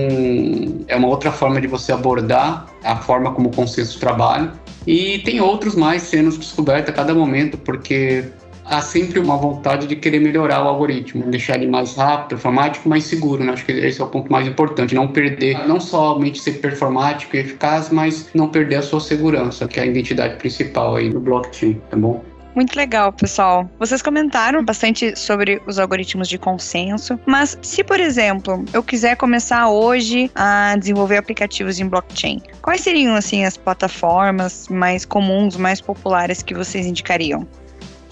[0.87, 4.53] é uma outra forma de você abordar a forma como o consenso trabalha.
[4.87, 8.25] E tem outros mais sendo descobertos a cada momento, porque
[8.65, 13.05] há sempre uma vontade de querer melhorar o algoritmo, deixar ele mais rápido, performático, mais
[13.05, 13.43] seguro.
[13.45, 13.53] Né?
[13.53, 17.41] Acho que esse é o ponto mais importante, não perder, não somente ser performático e
[17.41, 21.81] eficaz, mas não perder a sua segurança, que é a identidade principal aí do blockchain,
[21.91, 22.23] tá bom?
[22.55, 23.69] Muito legal, pessoal.
[23.79, 29.71] Vocês comentaram bastante sobre os algoritmos de consenso, mas se, por exemplo, eu quiser começar
[29.71, 36.43] hoje a desenvolver aplicativos em blockchain, quais seriam assim as plataformas mais comuns, mais populares
[36.43, 37.49] que vocês indicariam?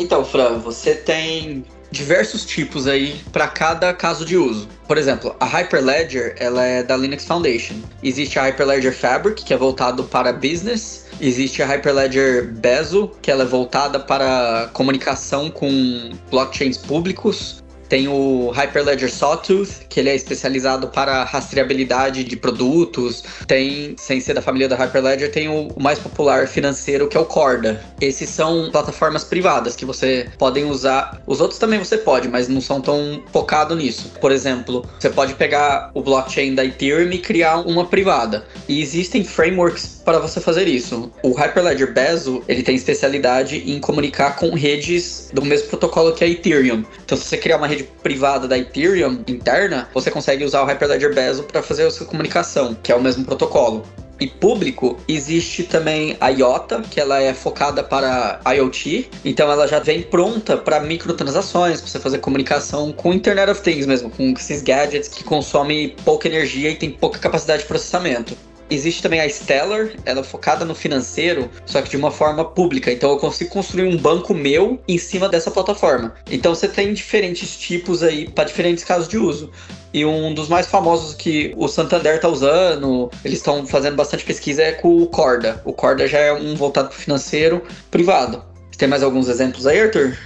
[0.01, 4.67] Então, Fran, você tem diversos tipos aí para cada caso de uso.
[4.89, 7.75] Por exemplo, a Hyperledger ela é da Linux Foundation.
[8.03, 11.05] Existe a Hyperledger Fabric, que é voltado para business.
[11.21, 17.63] Existe a Hyperledger Bezo, que ela é voltada para comunicação com blockchains públicos.
[17.91, 23.25] Tem o Hyperledger Sawtooth, que ele é especializado para rastreabilidade de produtos.
[23.49, 27.25] Tem, sem ser da família da Hyperledger, tem o, mais popular financeiro, que é o
[27.25, 27.85] Corda.
[28.01, 31.21] Esses são plataformas privadas que você podem usar.
[31.27, 34.13] Os outros também você pode, mas não são tão focado nisso.
[34.21, 38.47] Por exemplo, você pode pegar o blockchain da Ethereum e criar uma privada.
[38.69, 41.11] E existem frameworks para você fazer isso.
[41.25, 46.29] O Hyperledger Bezo, ele tem especialidade em comunicar com redes do mesmo protocolo que a
[46.29, 46.85] Ethereum.
[47.05, 50.67] Então, se você criar uma rede rede privada da Ethereum interna, você consegue usar o
[50.67, 53.85] Hyperledger Bezo para fazer a sua comunicação, que é o mesmo protocolo.
[54.21, 59.79] e público, existe também a IOTA, que ela é focada para IoT, então ela já
[59.79, 64.61] vem pronta para microtransações, para você fazer comunicação com Internet of Things mesmo, com esses
[64.61, 68.37] gadgets que consomem pouca energia e tem pouca capacidade de processamento.
[68.71, 72.93] Existe também a Stellar, ela é focada no financeiro, só que de uma forma pública.
[72.93, 76.15] Então eu consigo construir um banco meu em cima dessa plataforma.
[76.31, 79.51] Então você tem diferentes tipos aí para diferentes casos de uso.
[79.93, 84.63] E um dos mais famosos que o Santander está usando, eles estão fazendo bastante pesquisa,
[84.63, 85.61] é com o Corda.
[85.65, 88.45] O Corda já é um voltado para o financeiro privado.
[88.79, 90.17] Tem mais alguns exemplos aí, Arthur?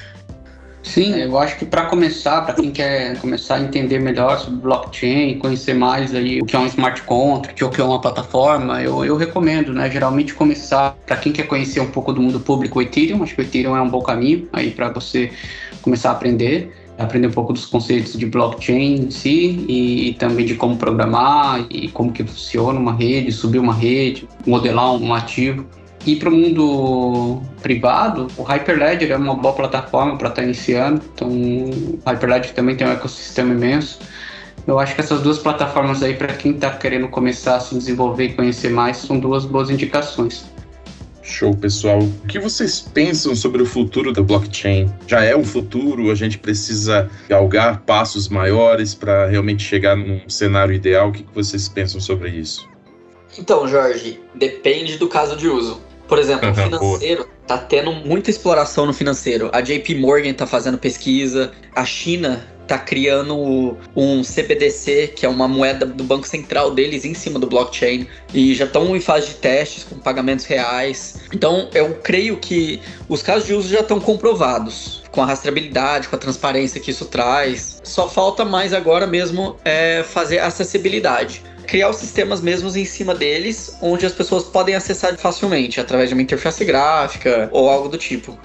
[0.85, 5.39] Sim, eu acho que para começar, para quem quer começar a entender melhor sobre blockchain,
[5.39, 9.03] conhecer mais aí o que é um smart contract, o que é uma plataforma, eu,
[9.03, 9.91] eu recomendo, né?
[9.91, 13.41] Geralmente começar para quem quer conhecer um pouco do mundo público, o Ethereum, acho que
[13.41, 15.33] o Ethereum é um bom caminho aí para você
[15.81, 20.47] começar a aprender aprender um pouco dos conceitos de blockchain em si e, e, também
[20.47, 25.67] de como programar e como que funciona uma rede, subir uma rede, modelar um ativo.
[26.07, 31.03] E para o mundo privado, o Hyperledger é uma boa plataforma para estar tá iniciando.
[31.15, 34.01] Então, o Hyperledger também tem um ecossistema imenso.
[34.67, 38.25] Eu acho que essas duas plataformas aí, para quem está querendo começar a se desenvolver
[38.25, 40.45] e conhecer mais, são duas boas indicações.
[41.23, 42.01] Show, pessoal.
[42.01, 44.91] O que vocês pensam sobre o futuro da blockchain?
[45.07, 46.11] Já é um futuro?
[46.11, 51.09] A gente precisa galgar passos maiores para realmente chegar num cenário ideal?
[51.09, 52.69] O que vocês pensam sobre isso?
[53.39, 55.81] Então, Jorge, depende do caso de uso.
[56.09, 59.51] Por exemplo, o financeiro tá tendo muita exploração no financeiro.
[59.53, 65.47] A JP Morgan tá fazendo pesquisa, a China tá criando um CBDC, que é uma
[65.47, 69.35] moeda do Banco Central deles em cima do blockchain, e já estão em fase de
[69.35, 71.21] testes com pagamentos reais.
[71.33, 76.17] Então, eu creio que os casos de uso já estão comprovados, com a rastreabilidade, com
[76.17, 77.81] a transparência que isso traz.
[77.85, 83.77] Só falta mais agora mesmo é fazer acessibilidade criar os sistemas mesmos em cima deles,
[83.81, 88.39] onde as pessoas podem acessar facilmente, através de uma interface gráfica ou algo do tipo.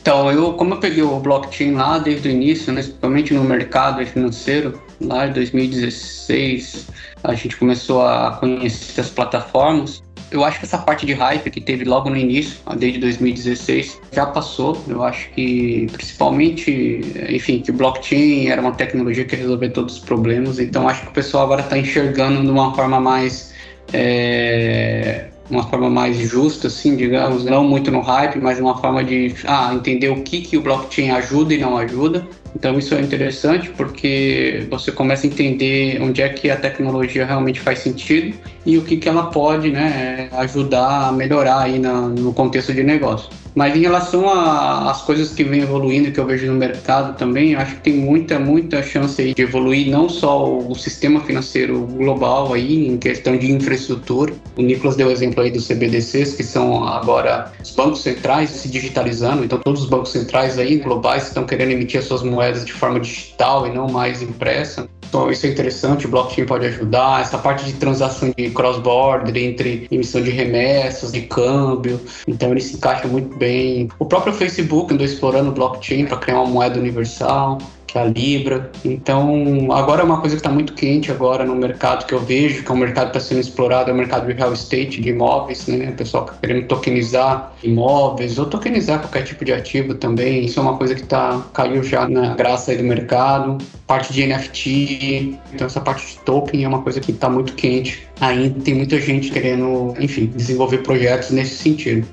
[0.00, 4.06] Então, eu, como eu peguei o blockchain lá desde o início, né, principalmente no mercado
[4.06, 6.86] financeiro, lá em 2016,
[7.24, 10.00] a gente começou a conhecer as plataformas
[10.30, 14.26] eu acho que essa parte de hype que teve logo no início, desde 2016, já
[14.26, 14.82] passou.
[14.88, 20.58] Eu acho que, principalmente, enfim, que blockchain era uma tecnologia que resolvia todos os problemas.
[20.58, 23.54] Então, acho que o pessoal agora está enxergando de uma forma mais.
[23.92, 29.34] É, uma forma mais justa, assim, digamos, não muito no hype, mas uma forma de
[29.44, 32.26] ah, entender o que, que o blockchain ajuda e não ajuda.
[32.54, 37.60] Então isso é interessante porque você começa a entender onde é que a tecnologia realmente
[37.60, 42.32] faz sentido e o que, que ela pode né, ajudar a melhorar aí na, no
[42.32, 43.28] contexto de negócio.
[43.56, 47.76] Mas em relação às coisas que vem evoluindo, que eu vejo no mercado também, acho
[47.76, 52.86] que tem muita, muita chance aí de evoluir não só o sistema financeiro global aí,
[52.86, 54.34] em questão de infraestrutura.
[54.56, 58.68] O Nicolas deu o exemplo aí dos CBDCs, que são agora os bancos centrais se
[58.68, 62.74] digitalizando, então todos os bancos centrais aí globais estão querendo emitir as suas moedas de
[62.74, 64.86] forma digital e não mais impressa.
[65.16, 67.22] Então, isso é interessante, o blockchain pode ajudar.
[67.22, 71.98] Essa parte de transação de cross-border, entre emissão de remessas, de câmbio,
[72.28, 73.88] então ele se encaixa muito bem.
[73.98, 77.56] O próprio Facebook andou explorando o blockchain para criar uma moeda universal
[77.96, 78.70] que é a Libra.
[78.84, 82.62] Então, agora é uma coisa que está muito quente agora no mercado que eu vejo,
[82.62, 85.08] que é um mercado que está sendo explorado, é o mercado de real estate, de
[85.08, 85.90] imóveis, né?
[85.90, 90.44] O pessoal tá querendo tokenizar imóveis ou tokenizar qualquer tipo de ativo também.
[90.44, 93.58] Isso é uma coisa que tá, caiu já na graça do mercado.
[93.86, 98.06] Parte de NFT, então essa parte de token é uma coisa que está muito quente.
[98.20, 102.06] Ainda tem muita gente querendo, enfim, desenvolver projetos nesse sentido.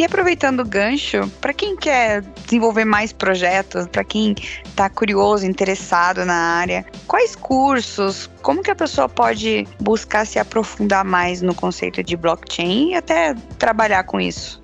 [0.00, 4.34] E aproveitando o gancho, para quem quer desenvolver mais projetos, para quem
[4.64, 11.04] está curioso, interessado na área, quais cursos, como que a pessoa pode buscar se aprofundar
[11.04, 14.62] mais no conceito de blockchain e até trabalhar com isso?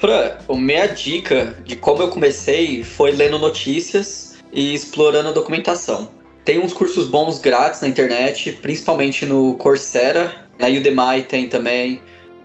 [0.00, 6.10] Fran, a minha dica de como eu comecei foi lendo notícias e explorando a documentação.
[6.44, 12.02] Tem uns cursos bons grátis na internet, principalmente no Coursera, na Udemy tem também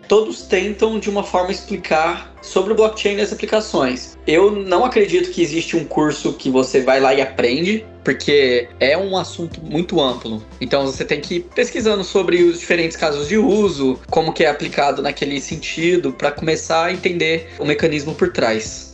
[0.09, 4.17] todos tentam de uma forma explicar sobre o blockchain e as aplicações.
[4.25, 8.97] Eu não acredito que existe um curso que você vai lá e aprende, porque é
[8.97, 10.43] um assunto muito amplo.
[10.59, 14.49] Então você tem que ir pesquisando sobre os diferentes casos de uso, como que é
[14.49, 18.88] aplicado naquele sentido, para começar a entender o mecanismo por trás.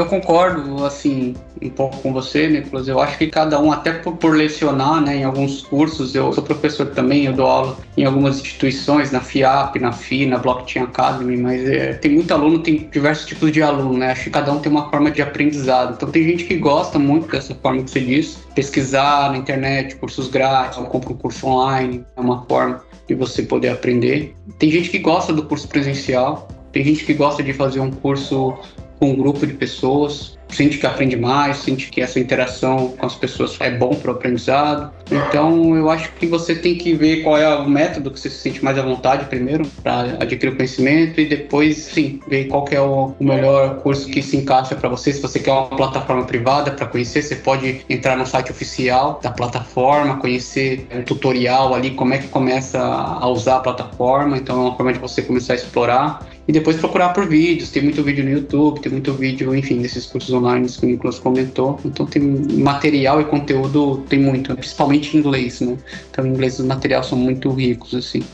[0.00, 2.88] Eu concordo, assim, um pouco com você, Nicolas.
[2.88, 6.42] Eu acho que cada um, até por, por, lecionar, né, em alguns cursos, eu sou
[6.42, 11.36] professor também, eu dou aula em algumas instituições, na FIAP, na FI, na Blockchain Academy,
[11.36, 14.12] mas é, tem muito aluno, tem diversos tipos de aluno, né?
[14.12, 15.92] Acho que cada um tem uma forma de aprendizado.
[15.92, 20.28] Então tem gente que gosta muito dessa forma que você disse, pesquisar na internet, cursos
[20.28, 24.34] grátis, ou compra um curso online, é uma forma de você poder aprender.
[24.58, 28.56] Tem gente que gosta do curso presencial, tem gente que gosta de fazer um curso
[29.00, 33.14] com um grupo de pessoas, sente que aprende mais, sente que essa interação com as
[33.14, 34.92] pessoas é bom para o aprendizado.
[35.10, 38.36] Então, eu acho que você tem que ver qual é o método que você se
[38.36, 42.80] sente mais à vontade primeiro para adquirir o conhecimento e depois, sim, ver qual é
[42.80, 45.12] o, melhor curso que se encaixa para você.
[45.12, 49.30] Se você quer uma plataforma privada para conhecer, você pode entrar no site oficial da
[49.30, 54.36] plataforma, conhecer um tutorial ali, como é que começa a usar a plataforma.
[54.36, 57.70] Então, é uma forma de você começar a explorar e depois procurar por vídeos.
[57.70, 61.20] Tem muito vídeo no YouTube, tem muito vídeo, enfim, desses cursos online que o Nicolas
[61.20, 61.78] comentou.
[61.84, 65.78] Então tem material e conteúdo, tem muito, principalmente em inglês, né?
[66.10, 68.24] Então em inglês os materiais são muito ricos, assim.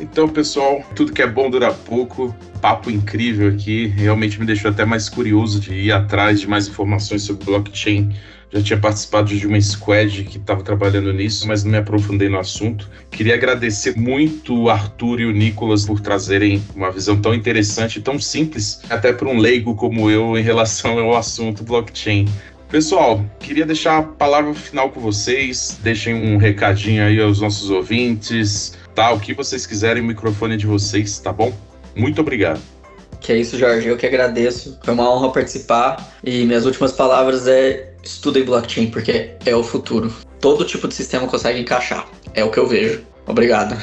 [0.00, 2.34] Então, pessoal, tudo que é bom dura pouco.
[2.60, 3.86] Papo incrível aqui.
[3.86, 8.12] Realmente me deixou até mais curioso de ir atrás de mais informações sobre blockchain
[8.52, 12.38] já tinha participado de uma squad que estava trabalhando nisso, mas não me aprofundei no
[12.38, 12.90] assunto.
[13.10, 18.18] Queria agradecer muito o Arthur e o Nicolas por trazerem uma visão tão interessante tão
[18.18, 22.26] simples, até para um leigo como eu, em relação ao assunto blockchain.
[22.68, 25.78] Pessoal, queria deixar a palavra final com vocês.
[25.82, 29.12] Deixem um recadinho aí aos nossos ouvintes, tá?
[29.12, 31.52] O que vocês quiserem, o microfone é de vocês, tá bom?
[31.96, 32.60] Muito obrigado.
[33.20, 33.88] Que é isso, Jorge.
[33.88, 34.78] Eu que agradeço.
[34.82, 36.16] Foi uma honra participar.
[36.24, 40.12] E minhas últimas palavras é estudem blockchain porque é o futuro.
[40.40, 42.06] Todo tipo de sistema consegue encaixar.
[42.34, 43.02] É o que eu vejo.
[43.26, 43.76] Obrigado.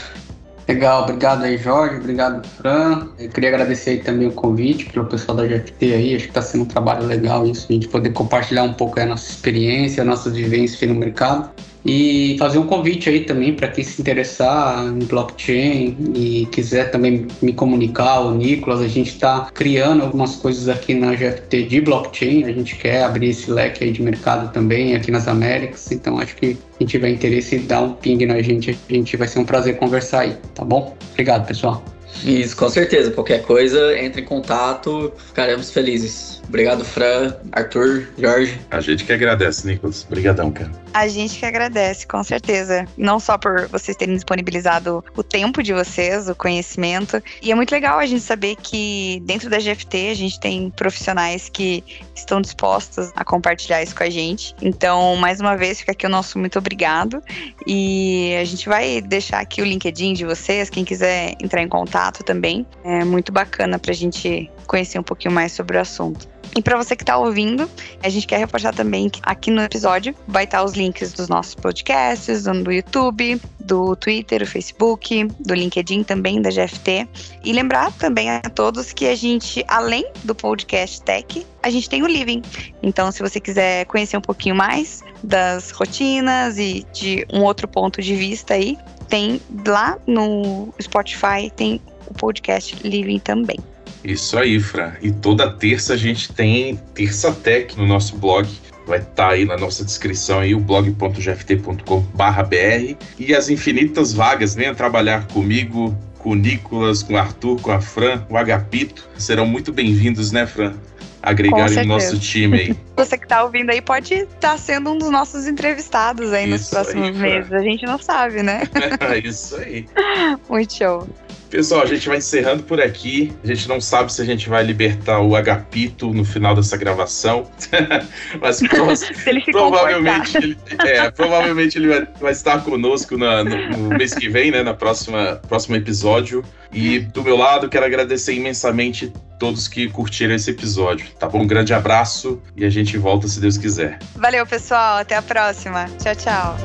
[0.68, 3.08] Legal, obrigado aí, Jorge, obrigado, Fran.
[3.18, 6.32] Eu queria agradecer aí também o convite para o pessoal da GFT aí, acho que
[6.32, 10.04] está sendo um trabalho legal isso, a gente poder compartilhar um pouco a nossa experiência,
[10.04, 11.50] nossa vivência no mercado.
[11.88, 17.26] E fazer um convite aí também para quem se interessar em blockchain e quiser também
[17.42, 22.44] me comunicar, o Nicolas, a gente está criando algumas coisas aqui na GFT de blockchain,
[22.44, 26.36] a gente quer abrir esse leque aí de mercado também aqui nas Américas, então acho
[26.36, 29.78] que quem tiver interesse, dá um ping na gente, a gente vai ser um prazer
[29.78, 30.94] conversar aí, tá bom?
[31.14, 31.82] Obrigado, pessoal.
[32.26, 33.12] Isso, com certeza.
[33.12, 36.37] Qualquer coisa, entre em contato, ficaremos felizes.
[36.48, 38.60] Obrigado, Fran, Arthur, Jorge.
[38.72, 40.06] A gente que agradece, Nicolas.
[40.06, 40.72] Obrigadão, cara.
[40.94, 42.86] A gente que agradece, com certeza.
[42.98, 47.22] Não só por vocês terem disponibilizado o tempo de vocês, o conhecimento.
[47.42, 51.50] E é muito legal a gente saber que dentro da GFT a gente tem profissionais
[51.50, 51.84] que
[52.16, 54.56] estão dispostos a compartilhar isso com a gente.
[54.62, 57.22] Então, mais uma vez, fica aqui o nosso muito obrigado.
[57.66, 62.24] E a gente vai deixar aqui o LinkedIn de vocês, quem quiser entrar em contato
[62.24, 62.66] também.
[62.84, 66.37] É muito bacana para a gente conhecer um pouquinho mais sobre o assunto.
[66.58, 67.70] E para você que está ouvindo,
[68.02, 71.54] a gente quer reforçar também que aqui no episódio vai estar os links dos nossos
[71.54, 77.08] podcasts, do YouTube, do Twitter, do Facebook, do LinkedIn também, da GFT.
[77.44, 82.02] E lembrar também a todos que a gente, além do podcast Tech, a gente tem
[82.02, 82.42] o Living.
[82.82, 88.02] Então, se você quiser conhecer um pouquinho mais das rotinas e de um outro ponto
[88.02, 93.60] de vista aí, tem lá no Spotify, tem o podcast Living também.
[94.04, 94.94] Isso aí, Fran.
[95.02, 98.48] E toda terça a gente tem Terça Tech no nosso blog.
[98.86, 104.56] Vai estar tá aí na nossa descrição aí o blog.gft.com/br e as infinitas vagas.
[104.56, 109.10] Venha trabalhar comigo, com o Nicolas, com o Arthur, com a Fran, o Agapito.
[109.18, 110.74] Serão muito bem-vindos, né, Fran?
[111.22, 112.78] Agregarem no nosso time aí.
[112.96, 116.52] Você que está ouvindo aí pode estar tá sendo um dos nossos entrevistados aí Isso
[116.52, 117.52] nos próximos aí, meses.
[117.52, 118.62] A gente não sabe, né?
[119.24, 119.86] Isso aí.
[120.50, 121.08] Muito show.
[121.50, 123.34] Pessoal, a gente vai encerrando por aqui.
[123.44, 127.50] A gente não sabe se a gente vai libertar o Agapito no final dessa gravação.
[128.42, 128.62] Mas
[129.52, 134.52] provavelmente, ele, é, provavelmente ele vai, vai estar conosco na, no, no, mês que vem,
[134.52, 134.62] né?
[134.62, 136.44] Na próxima próximo episódio.
[136.74, 141.08] E do meu lado, quero agradecer imensamente todos que curtiram esse episódio.
[141.18, 141.44] Tá bom?
[141.44, 144.00] Um grande abraço e a gente volta se Deus quiser.
[144.16, 144.98] Valeu, pessoal.
[144.98, 145.86] Até a próxima.
[146.02, 146.58] Tchau, tchau.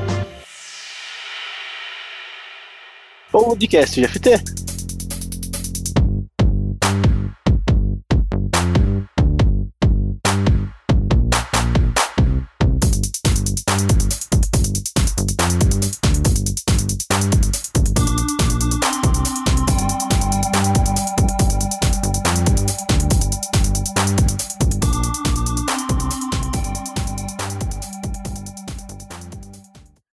[3.31, 4.72] Podcast GFT